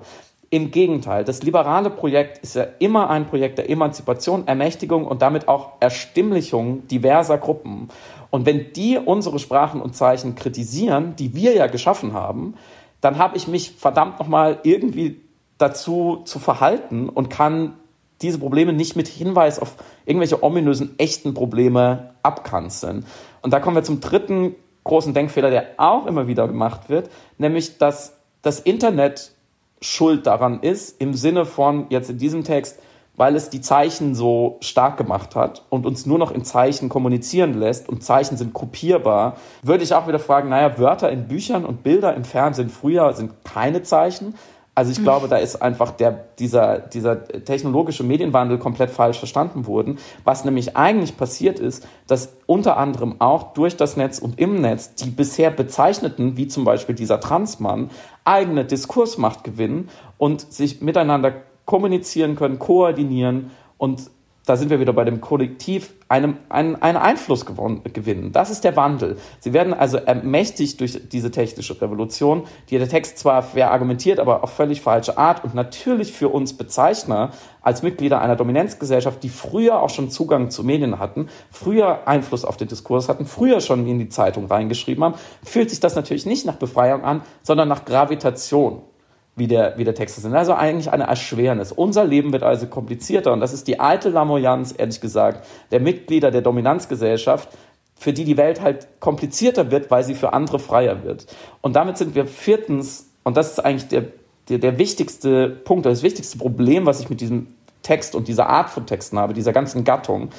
[0.49, 5.47] Im Gegenteil, das liberale Projekt ist ja immer ein Projekt der Emanzipation, Ermächtigung und damit
[5.47, 7.87] auch Erstimmlichung diverser Gruppen.
[8.31, 12.55] Und wenn die unsere Sprachen und Zeichen kritisieren, die wir ja geschaffen haben,
[13.01, 15.21] dann habe ich mich verdammt nochmal irgendwie
[15.57, 17.73] dazu zu verhalten und kann
[18.21, 19.75] diese Probleme nicht mit Hinweis auf
[20.05, 23.05] irgendwelche ominösen echten Probleme abkanzeln.
[23.41, 27.77] Und da kommen wir zum dritten großen Denkfehler, der auch immer wieder gemacht wird, nämlich
[27.77, 29.33] dass das Internet
[29.81, 32.79] schuld daran ist, im Sinne von jetzt in diesem Text,
[33.21, 37.53] weil es die Zeichen so stark gemacht hat und uns nur noch in Zeichen kommunizieren
[37.53, 41.83] lässt und Zeichen sind kopierbar, würde ich auch wieder fragen, naja, Wörter in Büchern und
[41.83, 44.33] Bilder im Fernsehen früher sind keine Zeichen.
[44.73, 49.99] Also ich glaube, da ist einfach der, dieser, dieser technologische Medienwandel komplett falsch verstanden worden.
[50.23, 54.95] Was nämlich eigentlich passiert ist, dass unter anderem auch durch das Netz und im Netz
[54.95, 57.91] die bisher bezeichneten, wie zum Beispiel dieser Transmann,
[58.25, 61.33] eigene Diskursmacht gewinnen und sich miteinander
[61.71, 64.11] kommunizieren können, koordinieren und
[64.45, 68.33] da sind wir wieder bei dem Kollektiv, einem, einen, einen Einfluss gewinnen.
[68.33, 69.17] Das ist der Wandel.
[69.39, 74.51] Sie werden also ermächtigt durch diese technische Revolution, die der Text zwar verargumentiert, aber auf
[74.51, 79.91] völlig falsche Art und natürlich für uns Bezeichner als Mitglieder einer Dominanzgesellschaft, die früher auch
[79.91, 84.09] schon Zugang zu Medien hatten, früher Einfluss auf den Diskurs hatten, früher schon in die
[84.09, 88.81] Zeitung reingeschrieben haben, fühlt sich das natürlich nicht nach Befreiung an, sondern nach Gravitation
[89.35, 90.25] wie der, wie der Text ist.
[90.25, 91.71] Also eigentlich eine Erschwernis.
[91.71, 96.31] Unser Leben wird also komplizierter und das ist die alte Lamoyanz, ehrlich gesagt, der Mitglieder
[96.31, 97.49] der Dominanzgesellschaft,
[97.95, 101.27] für die die Welt halt komplizierter wird, weil sie für andere freier wird.
[101.61, 104.05] Und damit sind wir viertens, und das ist eigentlich der,
[104.49, 107.47] der, der wichtigste Punkt, das wichtigste Problem, was ich mit diesem
[107.83, 110.29] Text und dieser Art von Texten habe, dieser ganzen Gattung,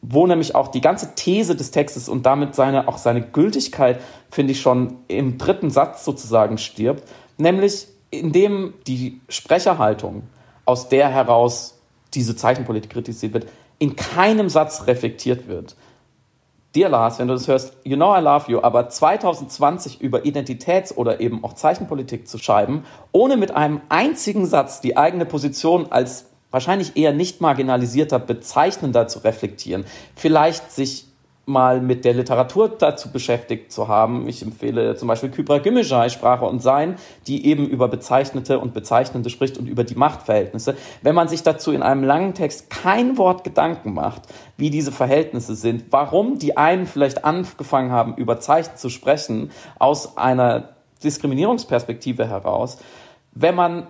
[0.00, 4.52] wo nämlich auch die ganze These des Textes und damit seine, auch seine Gültigkeit, finde
[4.52, 10.22] ich, schon im dritten Satz sozusagen stirbt, nämlich indem die Sprecherhaltung,
[10.64, 11.78] aus der heraus
[12.14, 13.48] diese Zeichenpolitik kritisiert wird,
[13.78, 15.76] in keinem Satz reflektiert wird.
[16.74, 20.94] Dir, Lars, wenn du das hörst, you know I love you, aber 2020 über Identitäts-
[20.94, 26.26] oder eben auch Zeichenpolitik zu schreiben, ohne mit einem einzigen Satz die eigene Position als
[26.50, 29.84] wahrscheinlich eher nicht marginalisierter, bezeichnender zu reflektieren,
[30.14, 31.07] vielleicht sich
[31.48, 34.28] mal mit der Literatur dazu beschäftigt zu haben.
[34.28, 36.96] Ich empfehle zum Beispiel Kybra Gümüşay, Sprache und Sein,
[37.26, 40.76] die eben über Bezeichnete und Bezeichnende spricht und über die Machtverhältnisse.
[41.02, 44.22] Wenn man sich dazu in einem langen Text kein Wort Gedanken macht,
[44.56, 50.16] wie diese Verhältnisse sind, warum die einen vielleicht angefangen haben, über Zeichen zu sprechen, aus
[50.16, 50.70] einer
[51.02, 52.78] Diskriminierungsperspektive heraus,
[53.32, 53.86] wenn man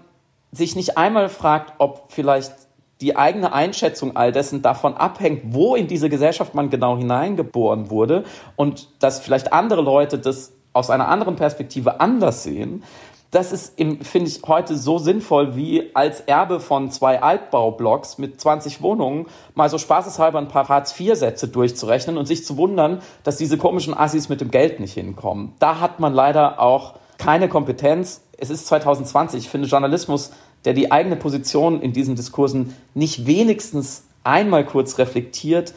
[0.52, 2.52] sich nicht einmal fragt, ob vielleicht
[3.00, 8.24] die eigene Einschätzung all dessen davon abhängt, wo in diese Gesellschaft man genau hineingeboren wurde
[8.56, 12.82] und dass vielleicht andere Leute das aus einer anderen Perspektive anders sehen.
[13.30, 18.80] Das ist, finde ich, heute so sinnvoll wie als Erbe von zwei Altbaublocks mit 20
[18.80, 23.94] Wohnungen mal so spaßeshalber ein paar Hartz-IV-Sätze durchzurechnen und sich zu wundern, dass diese komischen
[23.94, 25.52] Assis mit dem Geld nicht hinkommen.
[25.58, 28.22] Da hat man leider auch keine Kompetenz.
[28.38, 29.44] Es ist 2020.
[29.44, 30.30] Ich finde, Journalismus
[30.68, 35.72] der die eigene Position in diesen Diskursen nicht wenigstens einmal kurz reflektiert,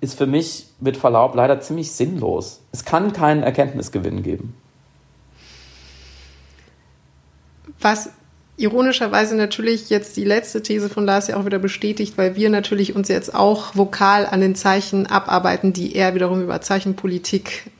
[0.00, 2.60] ist für mich mit Verlaub leider ziemlich sinnlos.
[2.72, 4.52] Es kann keinen Erkenntnisgewinn geben.
[7.78, 8.10] Was
[8.56, 12.96] ironischerweise natürlich jetzt die letzte These von Lars ja auch wieder bestätigt, weil wir natürlich
[12.96, 17.70] uns jetzt auch vokal an den Zeichen abarbeiten, die er wiederum über Zeichenpolitik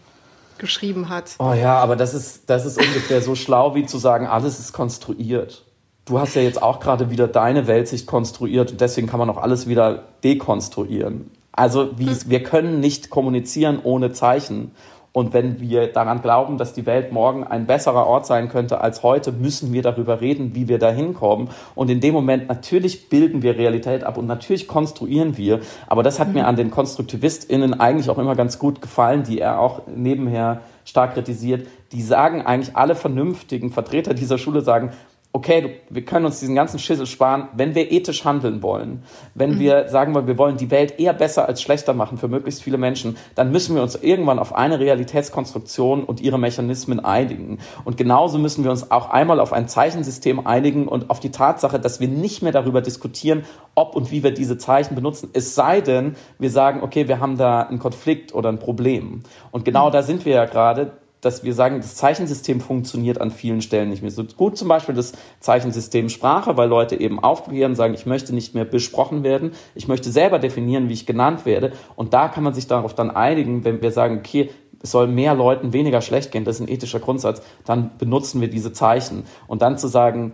[0.58, 1.34] geschrieben hat.
[1.40, 4.72] Oh ja, aber das ist, das ist ungefähr so schlau wie zu sagen, alles ist
[4.72, 5.65] konstruiert.
[6.06, 9.36] Du hast ja jetzt auch gerade wieder deine Weltsicht konstruiert und deswegen kann man auch
[9.36, 11.30] alles wieder dekonstruieren.
[11.52, 14.72] Also wie, wir können nicht kommunizieren ohne Zeichen.
[15.12, 19.02] Und wenn wir daran glauben, dass die Welt morgen ein besserer Ort sein könnte als
[19.02, 21.48] heute, müssen wir darüber reden, wie wir da hinkommen.
[21.74, 25.60] Und in dem Moment natürlich bilden wir Realität ab und natürlich konstruieren wir.
[25.86, 26.34] Aber das hat mhm.
[26.34, 31.14] mir an den KonstruktivistInnen eigentlich auch immer ganz gut gefallen, die er auch nebenher stark
[31.14, 31.66] kritisiert.
[31.92, 34.90] Die sagen eigentlich alle vernünftigen Vertreter dieser Schule sagen,
[35.36, 39.02] okay, wir können uns diesen ganzen Schissel sparen, wenn wir ethisch handeln wollen,
[39.34, 39.58] wenn mhm.
[39.58, 42.78] wir sagen wollen, wir wollen die Welt eher besser als schlechter machen für möglichst viele
[42.78, 47.58] Menschen, dann müssen wir uns irgendwann auf eine Realitätskonstruktion und ihre Mechanismen einigen.
[47.84, 51.78] Und genauso müssen wir uns auch einmal auf ein Zeichensystem einigen und auf die Tatsache,
[51.78, 55.82] dass wir nicht mehr darüber diskutieren, ob und wie wir diese Zeichen benutzen, es sei
[55.82, 59.22] denn, wir sagen, okay, wir haben da einen Konflikt oder ein Problem.
[59.50, 59.92] Und genau mhm.
[59.92, 60.92] da sind wir ja gerade
[61.26, 64.56] dass wir sagen, das Zeichensystem funktioniert an vielen Stellen nicht mehr so gut.
[64.56, 69.24] Zum Beispiel das Zeichensystem Sprache, weil Leute eben aufklären, sagen, ich möchte nicht mehr besprochen
[69.24, 71.72] werden, ich möchte selber definieren, wie ich genannt werde.
[71.96, 74.50] Und da kann man sich darauf dann einigen, wenn wir sagen, okay,
[74.80, 78.48] es soll mehr Leuten weniger schlecht gehen, das ist ein ethischer Grundsatz, dann benutzen wir
[78.48, 79.24] diese Zeichen.
[79.48, 80.32] Und dann zu sagen,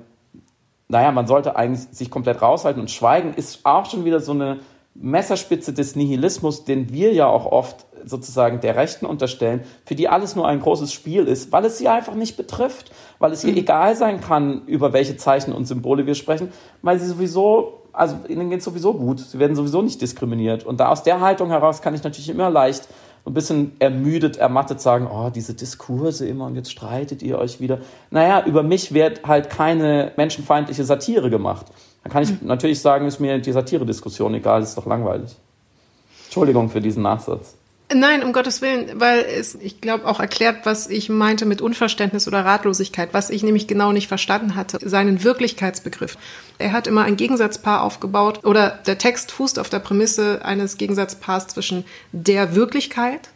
[0.89, 4.61] naja, man sollte eigentlich sich komplett raushalten und schweigen, ist auch schon wieder so eine
[4.95, 10.37] Messerspitze des Nihilismus, den wir ja auch oft sozusagen der Rechten unterstellen, für die alles
[10.37, 13.59] nur ein großes Spiel ist, weil es sie einfach nicht betrifft, weil es ihr mhm.
[13.59, 18.51] egal sein kann, über welche Zeichen und Symbole wir sprechen, weil sie sowieso, also ihnen
[18.51, 20.65] geht es sowieso gut, sie werden sowieso nicht diskriminiert.
[20.65, 22.89] Und da aus der Haltung heraus kann ich natürlich immer leicht
[23.25, 27.79] ein bisschen ermüdet, ermattet sagen, oh, diese Diskurse immer und jetzt streitet ihr euch wieder.
[28.11, 31.67] Naja, über mich wird halt keine menschenfeindliche Satire gemacht.
[32.03, 32.49] Dann kann ich mhm.
[32.49, 35.37] natürlich sagen, ist mir die Satire-Diskussion egal, ist doch langweilig.
[36.25, 37.55] Entschuldigung für diesen Nachsatz.
[37.95, 42.27] Nein, um Gottes Willen, weil es, ich glaube, auch erklärt, was ich meinte mit Unverständnis
[42.27, 46.17] oder Ratlosigkeit, was ich nämlich genau nicht verstanden hatte, seinen Wirklichkeitsbegriff.
[46.59, 51.49] Er hat immer ein Gegensatzpaar aufgebaut oder der Text fußt auf der Prämisse eines Gegensatzpaars
[51.49, 53.31] zwischen der Wirklichkeit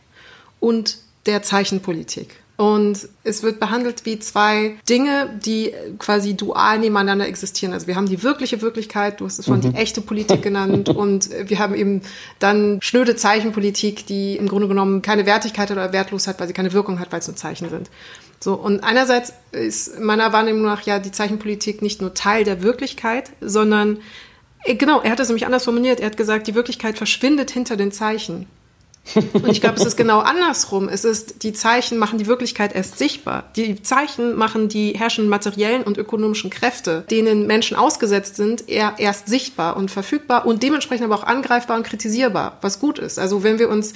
[0.60, 2.36] und der Zeichenpolitik.
[2.56, 7.74] Und es wird behandelt wie zwei Dinge, die quasi dual nebeneinander existieren.
[7.74, 9.72] Also wir haben die wirkliche Wirklichkeit, du hast es von mhm.
[9.72, 12.00] die echte Politik genannt, und wir haben eben
[12.38, 16.72] dann schnöde Zeichenpolitik, die im Grunde genommen keine Wertigkeit oder wertlos hat, weil sie keine
[16.72, 17.90] Wirkung hat, weil es nur Zeichen sind.
[18.40, 23.30] So, und einerseits ist meiner Wahrnehmung nach ja die Zeichenpolitik nicht nur Teil der Wirklichkeit,
[23.40, 23.98] sondern
[24.64, 26.00] äh, Genau, er hat es nämlich anders formuliert.
[26.00, 28.46] Er hat gesagt, die Wirklichkeit verschwindet hinter den Zeichen.
[29.14, 30.88] Und ich glaube, es ist genau andersrum.
[30.88, 33.44] Es ist, die Zeichen machen die Wirklichkeit erst sichtbar.
[33.56, 39.28] Die Zeichen machen die herrschenden materiellen und ökonomischen Kräfte, denen Menschen ausgesetzt sind, eher erst
[39.28, 43.18] sichtbar und verfügbar und dementsprechend aber auch angreifbar und kritisierbar, was gut ist.
[43.18, 43.94] Also wenn wir uns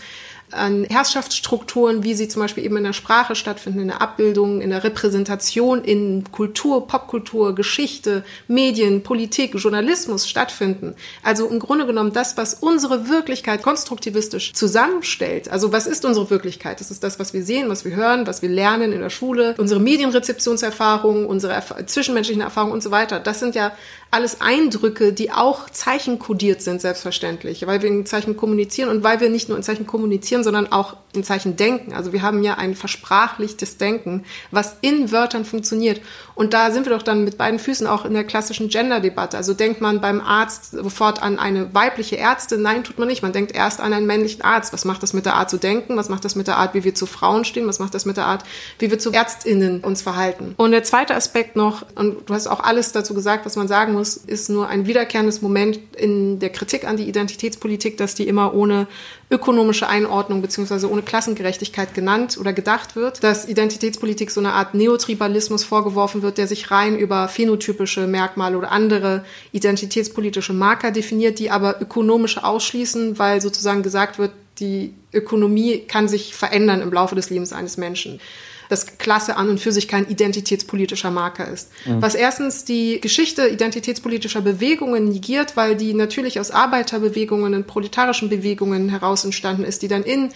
[0.52, 4.70] an Herrschaftsstrukturen, wie sie zum Beispiel eben in der Sprache stattfinden, in der Abbildung, in
[4.70, 10.94] der Repräsentation, in Kultur, Popkultur, Geschichte, Medien, Politik, Journalismus stattfinden.
[11.22, 15.50] Also im Grunde genommen das, was unsere Wirklichkeit konstruktivistisch zusammenstellt.
[15.50, 16.80] Also was ist unsere Wirklichkeit?
[16.80, 19.54] Das ist das, was wir sehen, was wir hören, was wir lernen in der Schule,
[19.58, 23.20] unsere Medienrezeptionserfahrungen, unsere Erf zwischenmenschlichen Erfahrungen und so weiter.
[23.20, 23.72] Das sind ja
[24.10, 29.30] alles Eindrücke, die auch zeichenkodiert sind, selbstverständlich, weil wir in Zeichen kommunizieren und weil wir
[29.30, 31.92] nicht nur in Zeichen kommunizieren, sondern auch in Zeichen denken.
[31.92, 36.00] Also wir haben ja ein versprachlichtes Denken, was in Wörtern funktioniert.
[36.34, 39.36] Und da sind wir doch dann mit beiden Füßen auch in der klassischen Gender-Debatte.
[39.36, 42.62] Also denkt man beim Arzt sofort an eine weibliche Ärztin?
[42.62, 43.22] Nein, tut man nicht.
[43.22, 44.72] Man denkt erst an einen männlichen Arzt.
[44.72, 45.96] Was macht das mit der Art zu denken?
[45.96, 47.66] Was macht das mit der Art, wie wir zu Frauen stehen?
[47.66, 48.44] Was macht das mit der Art,
[48.78, 50.54] wie wir zu ÄrztInnen uns verhalten?
[50.56, 53.94] Und der zweite Aspekt noch, und du hast auch alles dazu gesagt, was man sagen
[53.94, 58.54] muss, ist nur ein wiederkehrendes Moment in der Kritik an die Identitätspolitik, dass die immer
[58.54, 58.86] ohne
[59.30, 65.64] ökonomische Einordnung beziehungsweise ohne Klassengerechtigkeit genannt oder gedacht wird, dass Identitätspolitik so eine Art Neotribalismus
[65.64, 71.82] vorgeworfen wird, der sich rein über phänotypische Merkmale oder andere identitätspolitische Marker definiert, die aber
[71.82, 77.52] ökonomische ausschließen, weil sozusagen gesagt wird, die Ökonomie kann sich verändern im Laufe des Lebens
[77.52, 78.20] eines Menschen
[78.70, 81.68] dass Klasse an und für sich kein identitätspolitischer Marker ist.
[81.84, 82.00] Mhm.
[82.00, 88.88] Was erstens die Geschichte identitätspolitischer Bewegungen negiert, weil die natürlich aus Arbeiterbewegungen und proletarischen Bewegungen
[88.88, 90.30] heraus entstanden ist, die dann in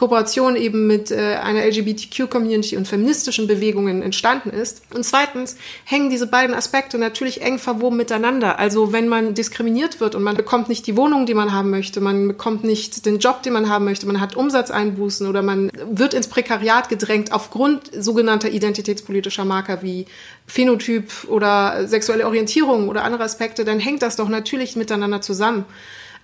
[0.00, 4.80] Kooperation eben mit äh, einer LGBTQ-Community und feministischen Bewegungen entstanden ist.
[4.94, 8.58] Und zweitens hängen diese beiden Aspekte natürlich eng verwoben miteinander.
[8.58, 12.00] Also wenn man diskriminiert wird und man bekommt nicht die Wohnung, die man haben möchte,
[12.00, 16.14] man bekommt nicht den Job, den man haben möchte, man hat Umsatzeinbußen oder man wird
[16.14, 20.06] ins Prekariat gedrängt aufgrund sogenannter identitätspolitischer Marker wie
[20.46, 25.66] Phänotyp oder sexuelle Orientierung oder andere Aspekte, dann hängt das doch natürlich miteinander zusammen.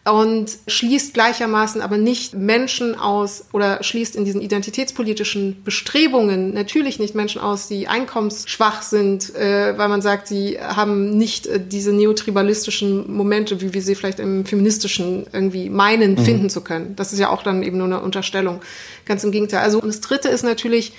[0.06, 7.14] Und schließt gleichermaßen aber nicht Menschen aus oder schließt in diesen identitätspolitischen Bestrebungen natürlich nicht
[7.14, 13.12] Menschen aus, die einkommensschwach sind, äh, weil man sagt, sie haben nicht äh, diese neotribalistischen
[13.12, 16.18] Momente, wie wir sie vielleicht im feministischen irgendwie meinen, mhm.
[16.18, 16.94] finden zu können.
[16.94, 18.60] Das ist ja auch dann eben nur eine Unterstellung.
[19.06, 19.60] Ganz im Gegenteil.
[19.60, 20.92] Also und das Dritte ist natürlich,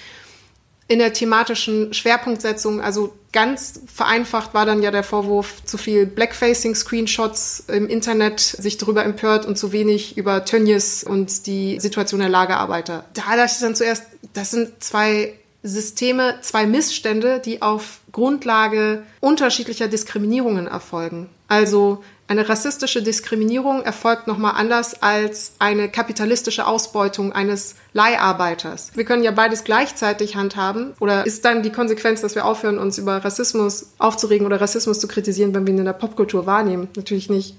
[0.88, 7.66] in der thematischen Schwerpunktsetzung, also ganz vereinfacht war dann ja der Vorwurf, zu viel Blackfacing-Screenshots
[7.68, 13.06] im Internet, sich darüber empört und zu wenig über Tönnies und die Situation der Lagerarbeiter.
[13.14, 19.88] Da dachte ich dann zuerst, das sind zwei Systeme, zwei Missstände, die auf Grundlage unterschiedlicher
[19.88, 21.30] Diskriminierungen erfolgen.
[21.48, 28.92] Also eine rassistische Diskriminierung erfolgt nochmal anders als eine kapitalistische Ausbeutung eines Leiharbeiters.
[28.96, 30.94] Wir können ja beides gleichzeitig handhaben.
[31.00, 35.08] Oder ist dann die Konsequenz, dass wir aufhören, uns über Rassismus aufzuregen oder Rassismus zu
[35.08, 36.90] kritisieren, wenn wir ihn in der Popkultur wahrnehmen?
[36.98, 37.56] Natürlich nicht.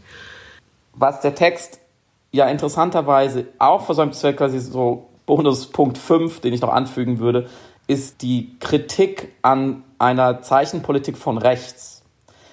[0.93, 1.79] Was der Text
[2.31, 7.49] ja interessanterweise auch versäumt, das wäre quasi so Bonuspunkt 5, den ich noch anfügen würde,
[7.87, 11.98] ist die Kritik an einer Zeichenpolitik von rechts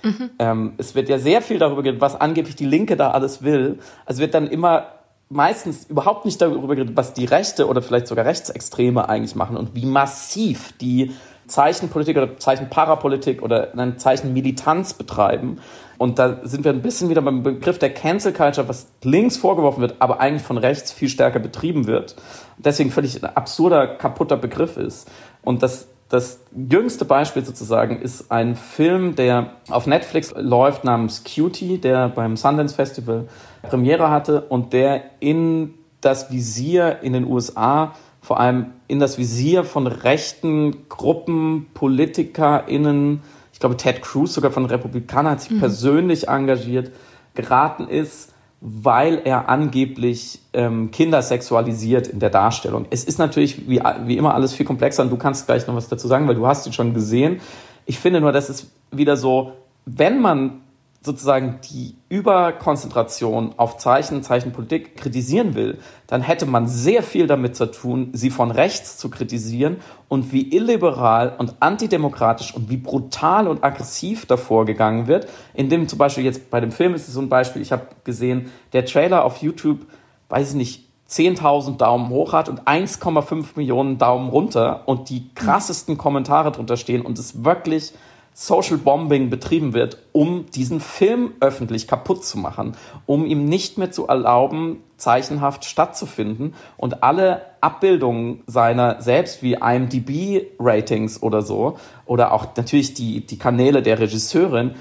[0.05, 0.29] Mhm.
[0.37, 3.79] Ähm, es wird ja sehr viel darüber geredet, was angeblich die Linke da alles will.
[4.05, 4.85] Also wird dann immer
[5.29, 9.73] meistens überhaupt nicht darüber geredet, was die Rechte oder vielleicht sogar Rechtsextreme eigentlich machen und
[9.75, 11.11] wie massiv die
[11.47, 15.59] Zeichenpolitik oder Zeichenparapolitik oder ein Zeichenmilitanz betreiben.
[15.97, 19.81] Und da sind wir ein bisschen wieder beim Begriff der Cancel Culture, was links vorgeworfen
[19.81, 22.15] wird, aber eigentlich von rechts viel stärker betrieben wird.
[22.57, 25.09] Deswegen völlig ein absurder, kaputter Begriff ist.
[25.43, 31.79] Und das das jüngste Beispiel sozusagen ist ein Film, der auf Netflix läuft namens Cutie,
[31.79, 33.27] der beim Sundance Festival
[33.63, 39.63] Premiere hatte und der in das Visier in den USA, vor allem in das Visier
[39.63, 45.59] von rechten Gruppen, PolitikerInnen, ich glaube Ted Cruz sogar von Republikanern hat sich mhm.
[45.59, 46.91] persönlich engagiert,
[47.33, 52.85] geraten ist weil er angeblich ähm, Kinder sexualisiert in der Darstellung.
[52.89, 55.87] Es ist natürlich wie, wie immer alles viel komplexer und du kannst gleich noch was
[55.87, 57.41] dazu sagen, weil du hast ihn schon gesehen.
[57.85, 59.53] Ich finde nur, das ist wieder so,
[59.85, 60.61] wenn man
[61.05, 65.77] sozusagen die Überkonzentration auf Zeichen, Zeichenpolitik kritisieren will,
[66.07, 69.77] dann hätte man sehr viel damit zu tun, sie von rechts zu kritisieren
[70.09, 75.27] und wie illiberal und antidemokratisch und wie brutal und aggressiv davor gegangen wird.
[75.53, 78.51] Indem zum Beispiel jetzt bei dem Film ist es so ein Beispiel, ich habe gesehen,
[78.73, 79.85] der Trailer auf YouTube,
[80.29, 85.97] weiß ich nicht, 10.000 Daumen hoch hat und 1,5 Millionen Daumen runter und die krassesten
[85.97, 87.93] Kommentare drunter stehen und es wirklich
[88.37, 92.73] Social Bombing betrieben wird, um diesen Film öffentlich kaputt zu machen,
[93.05, 101.23] um ihm nicht mehr zu erlauben, zeichenhaft stattzufinden und alle Abbildungen seiner selbst wie IMDb-Ratings
[101.23, 104.75] oder so oder auch natürlich die, die Kanäle der Regisseurin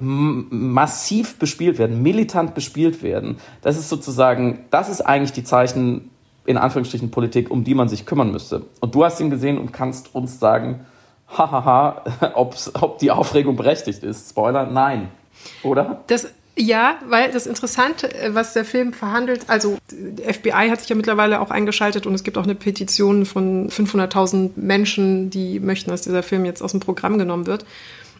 [0.00, 3.36] massiv bespielt werden, militant bespielt werden.
[3.60, 6.10] Das ist sozusagen, das ist eigentlich die Zeichen
[6.46, 8.62] in Anführungsstrichen Politik, um die man sich kümmern müsste.
[8.80, 10.86] Und du hast ihn gesehen und kannst uns sagen,
[11.28, 12.02] hahaha,
[12.34, 14.30] ob die Aufregung berechtigt ist.
[14.30, 15.08] Spoiler, nein.
[15.62, 16.02] Oder?
[16.06, 21.40] Das, ja, weil das Interessante, was der Film verhandelt, also FBI hat sich ja mittlerweile
[21.40, 26.22] auch eingeschaltet und es gibt auch eine Petition von 500.000 Menschen, die möchten, dass dieser
[26.22, 27.64] Film jetzt aus dem Programm genommen wird.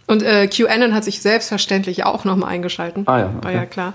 [0.06, 3.04] Und äh, QAnon hat sich selbstverständlich auch nochmal eingeschalten.
[3.06, 3.26] Ah ja.
[3.26, 3.44] Okay.
[3.44, 3.94] War ja klar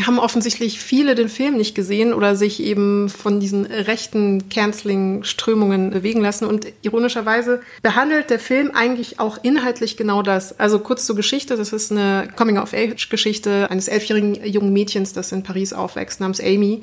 [0.00, 6.20] haben offensichtlich viele den Film nicht gesehen oder sich eben von diesen rechten Canceling-Strömungen bewegen
[6.20, 6.46] lassen.
[6.46, 10.58] Und ironischerweise behandelt der Film eigentlich auch inhaltlich genau das.
[10.58, 11.56] Also kurz zur Geschichte.
[11.56, 16.82] Das ist eine Coming-of-Age-Geschichte eines elfjährigen jungen Mädchens, das in Paris aufwächst, namens Amy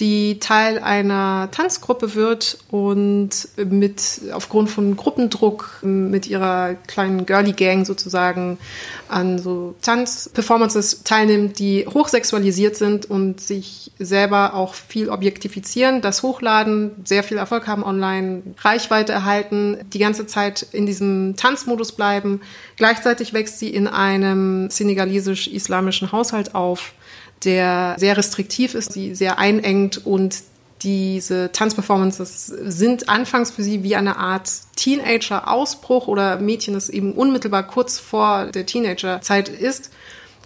[0.00, 7.84] die Teil einer Tanzgruppe wird und mit aufgrund von Gruppendruck mit ihrer kleinen Girly Gang
[7.84, 8.58] sozusagen
[9.08, 16.92] an so Tanzperformances teilnimmt, die hochsexualisiert sind und sich selber auch viel objektifizieren, das hochladen,
[17.04, 22.40] sehr viel Erfolg haben online, Reichweite erhalten, die ganze Zeit in diesem Tanzmodus bleiben.
[22.76, 26.92] Gleichzeitig wächst sie in einem senegalesisch-islamischen Haushalt auf
[27.44, 30.36] der sehr restriktiv ist, die sehr einengt und
[30.82, 37.66] diese Tanzperformances sind anfangs für sie wie eine Art Teenager-Ausbruch oder Mädchen, das eben unmittelbar
[37.66, 39.90] kurz vor der Teenager-Zeit ist.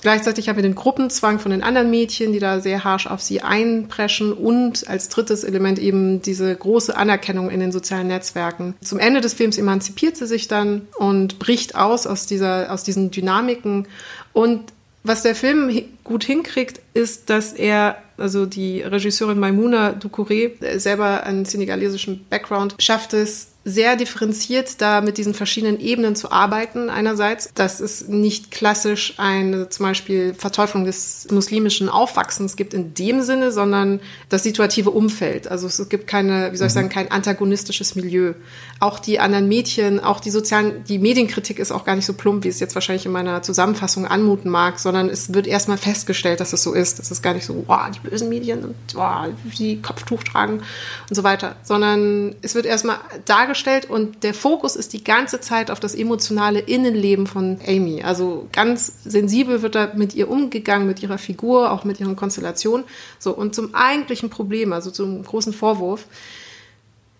[0.00, 3.42] Gleichzeitig haben wir den Gruppenzwang von den anderen Mädchen, die da sehr harsch auf sie
[3.42, 8.74] einpreschen und als drittes Element eben diese große Anerkennung in den sozialen Netzwerken.
[8.82, 13.12] Zum Ende des Films emanzipiert sie sich dann und bricht aus aus dieser, aus diesen
[13.12, 13.86] Dynamiken
[14.32, 14.72] und
[15.04, 15.70] was der Film
[16.04, 23.12] gut hinkriegt, ist, dass er, also die Regisseurin Maimouna Doucouré, selber einen senegalesischen Background, schafft
[23.12, 26.90] es, sehr differenziert da mit diesen verschiedenen Ebenen zu arbeiten.
[26.90, 33.22] Einerseits, dass es nicht klassisch eine zum Beispiel Verteuflung des muslimischen Aufwachsens gibt in dem
[33.22, 35.46] Sinne, sondern das situative Umfeld.
[35.46, 38.34] Also es gibt keine, wie soll ich sagen, kein antagonistisches Milieu.
[38.80, 42.42] Auch die anderen Mädchen, auch die sozialen, die Medienkritik ist auch gar nicht so plump,
[42.42, 46.52] wie es jetzt wahrscheinlich in meiner Zusammenfassung anmuten mag, sondern es wird erstmal festgestellt, dass
[46.52, 46.98] es so ist.
[46.98, 50.62] Es ist gar nicht so, wow, die bösen Medien und wow, die Kopftuch tragen
[51.08, 55.40] und so weiter, sondern es wird erstmal dargestellt, dargestellt und der Fokus ist die ganze
[55.40, 58.02] Zeit auf das emotionale Innenleben von Amy.
[58.02, 62.86] Also ganz sensibel wird da mit ihr umgegangen, mit ihrer Figur, auch mit ihren Konstellationen.
[63.18, 66.06] So, und zum eigentlichen Problem, also zum großen Vorwurf,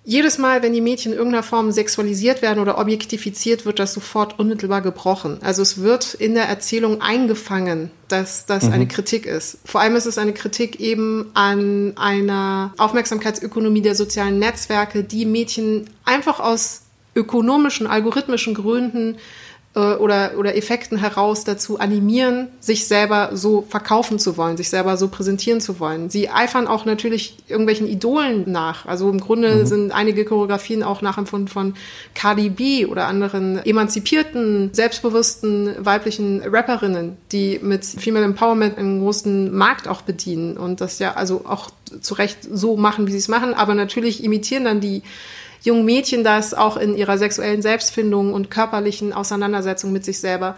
[0.05, 4.39] jedes Mal, wenn die Mädchen in irgendeiner Form sexualisiert werden oder objektifiziert, wird das sofort
[4.39, 5.39] unmittelbar gebrochen.
[5.43, 8.73] Also es wird in der Erzählung eingefangen, dass das mhm.
[8.73, 9.59] eine Kritik ist.
[9.65, 15.89] Vor allem ist es eine Kritik eben an einer Aufmerksamkeitsökonomie der sozialen Netzwerke, die Mädchen
[16.05, 16.83] einfach aus
[17.15, 19.19] ökonomischen, algorithmischen Gründen
[19.75, 24.97] äh, oder, oder Effekten heraus dazu animieren, sich selber so verkaufen zu wollen, sich selber
[24.97, 26.11] so präsentieren zu wollen.
[26.11, 28.85] Sie eifern auch natürlich irgendwelchen Idolen nach.
[28.87, 29.67] Also im Grunde mhm.
[29.67, 31.75] sind einige Choreografien auch nachempfunden von
[32.15, 39.89] Cardi B oder anderen emanzipierten, selbstbewussten weiblichen Rapperinnen, die mit Female Empowerment einen großen Markt
[39.89, 41.71] auch bedienen und das ja also auch
[42.01, 45.03] zu Recht so machen, wie sie es machen, aber natürlich imitieren dann die
[45.63, 50.57] jungen Mädchen das auch in ihrer sexuellen Selbstfindung und körperlichen Auseinandersetzung mit sich selber.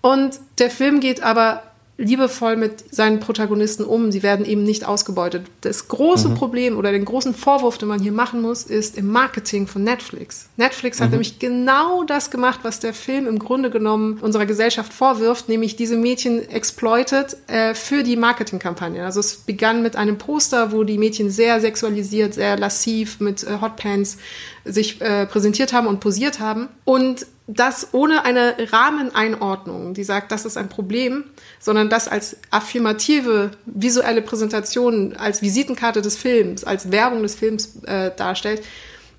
[0.00, 1.62] Und der Film geht aber
[2.02, 4.10] liebevoll mit seinen Protagonisten um.
[4.12, 5.46] Sie werden eben nicht ausgebeutet.
[5.60, 6.34] Das große mhm.
[6.34, 10.48] Problem oder den großen Vorwurf, den man hier machen muss, ist im Marketing von Netflix.
[10.56, 11.04] Netflix mhm.
[11.04, 15.76] hat nämlich genau das gemacht, was der Film im Grunde genommen unserer Gesellschaft vorwirft, nämlich
[15.76, 19.04] diese Mädchen exploited äh, für die Marketingkampagne.
[19.04, 23.60] Also es begann mit einem Poster, wo die Mädchen sehr sexualisiert, sehr lassiv mit äh,
[23.60, 24.18] Hotpants
[24.64, 26.68] sich äh, präsentiert haben und posiert haben.
[26.84, 31.24] Und das ohne eine Rahmeneinordnung, die sagt, das ist ein Problem,
[31.60, 38.10] sondern das als affirmative visuelle Präsentation, als Visitenkarte des Films, als Werbung des Films äh,
[38.16, 38.62] darstellt,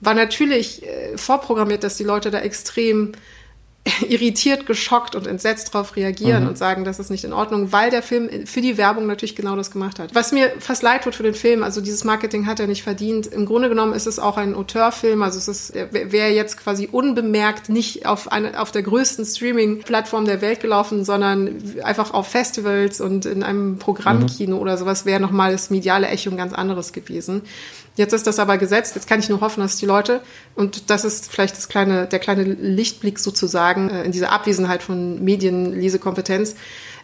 [0.02, 3.12] war natürlich äh, vorprogrammiert, dass die Leute da extrem
[4.08, 6.50] irritiert, geschockt und entsetzt darauf reagieren mhm.
[6.50, 9.58] und sagen, das ist nicht in Ordnung, weil der Film für die Werbung natürlich genau
[9.58, 10.16] das gemacht hat.
[10.16, 13.28] Was mir fast leid tut für den Film, also dieses Marketing hat er nicht verdient.
[13.28, 17.68] Im Grunde genommen ist es auch ein Auteurfilm, also es ist, wäre jetzt quasi unbemerkt
[17.68, 23.26] nicht auf, eine, auf der größten Streaming-Plattform der Welt gelaufen, sondern einfach auf Festivals und
[23.26, 24.62] in einem Programmkino mhm.
[24.62, 27.42] oder sowas wäre nochmal das mediale Echo ein ganz anderes gewesen.
[27.96, 28.96] Jetzt ist das aber gesetzt.
[28.96, 30.22] Jetzt kann ich nur hoffen, dass die Leute,
[30.56, 35.24] und das ist vielleicht das kleine, der kleine Lichtblick sozusagen äh, in dieser Abwesenheit von
[35.24, 36.56] Medienlesekompetenz.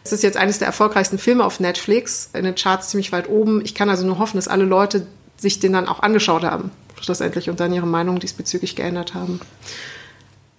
[0.04, 3.64] Es ist jetzt eines der erfolgreichsten Filme auf Netflix, in den Charts ziemlich weit oben.
[3.64, 5.06] Ich kann also nur hoffen, dass alle Leute
[5.38, 9.40] sich den dann auch angeschaut haben, schlussendlich, und dann ihre Meinung diesbezüglich geändert haben.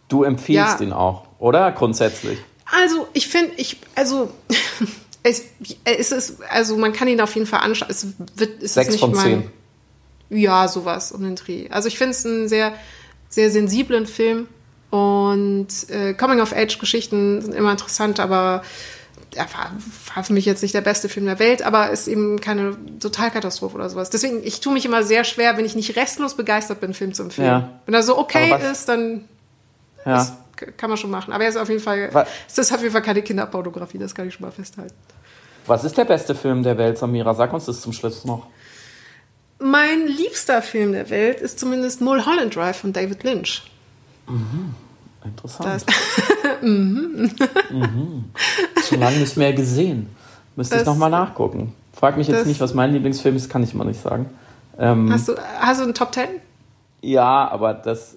[0.08, 0.86] Du empfiehlst ja.
[0.86, 1.72] ihn auch, oder?
[1.72, 2.38] Grundsätzlich.
[2.64, 4.30] Also, ich finde, ich, also,
[5.22, 5.44] es,
[5.84, 7.90] es ist, also man kann ihn auf jeden Fall anschauen.
[7.90, 8.06] Es
[8.36, 9.50] wird, es Sechs ist nicht von zehn.
[10.30, 11.68] Ja, sowas um den Dreh.
[11.70, 12.72] Also ich finde es einen sehr,
[13.28, 14.46] sehr sensiblen Film
[14.90, 18.62] und äh, Coming-of-Age-Geschichten sind immer interessant, aber
[19.34, 19.70] er war,
[20.14, 23.76] war, für mich jetzt nicht der beste Film der Welt, aber ist eben keine Totalkatastrophe
[23.76, 24.10] oder sowas.
[24.10, 27.14] Deswegen, ich tue mich immer sehr schwer, wenn ich nicht restlos begeistert bin, einen Film
[27.14, 27.46] zu empfehlen.
[27.46, 27.80] Ja.
[27.86, 29.28] Wenn er so okay ist, dann
[30.04, 30.22] ja.
[30.22, 30.32] ist,
[30.76, 31.32] kann man schon machen.
[31.32, 32.28] Aber er ist auf jeden Fall, was?
[32.48, 34.94] es ist auf jeden Fall keine Kinderpornografie, das kann ich schon mal festhalten.
[35.66, 37.34] Was ist der beste Film der Welt, Samira?
[37.34, 38.46] Sag uns das zum Schluss noch.
[39.60, 43.62] Mein liebster Film der Welt ist zumindest Mulholland Drive von David Lynch.
[44.26, 44.74] Mhm.
[45.24, 45.84] Interessant.
[46.62, 47.30] mhm.
[47.70, 48.24] mhm.
[48.88, 50.08] Schon lange nicht mehr gesehen.
[50.56, 51.74] Müsste das, ich nochmal nachgucken.
[51.92, 54.30] Frag mich jetzt das, nicht, was mein Lieblingsfilm ist, kann ich immer nicht sagen.
[54.78, 56.28] Ähm, hast, du, hast du einen Top Ten?
[57.02, 58.16] Ja, aber das.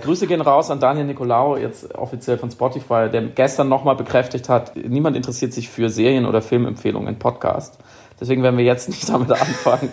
[0.00, 4.74] Grüße gehen raus an Daniel Nicolaou, jetzt offiziell von Spotify, der gestern nochmal bekräftigt hat,
[4.74, 7.78] niemand interessiert sich für Serien- oder Filmempfehlungen in Podcast.
[8.20, 9.90] Deswegen werden wir jetzt nicht damit anfangen.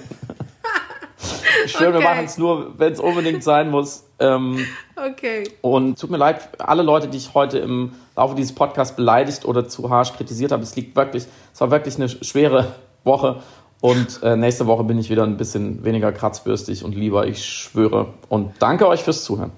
[1.70, 2.00] Ich schwöre, okay.
[2.00, 4.06] wir machen es nur, wenn es unbedingt sein muss.
[4.20, 4.66] Ähm,
[4.96, 5.44] okay.
[5.62, 9.68] Und tut mir leid, alle Leute, die ich heute im Laufe dieses Podcasts beleidigt oder
[9.68, 10.64] zu harsch kritisiert habe.
[10.64, 13.42] Es liegt wirklich, es war wirklich eine schwere Woche.
[13.82, 18.14] Und äh, nächste Woche bin ich wieder ein bisschen weniger kratzbürstig und lieber, ich schwöre.
[18.28, 19.52] Und danke euch fürs Zuhören.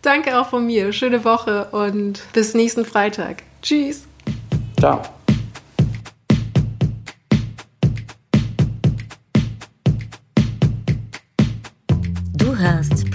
[0.00, 0.92] Danke auch von mir.
[0.92, 3.42] Schöne Woche und bis nächsten Freitag.
[3.62, 4.06] Tschüss.
[4.78, 5.02] Ciao.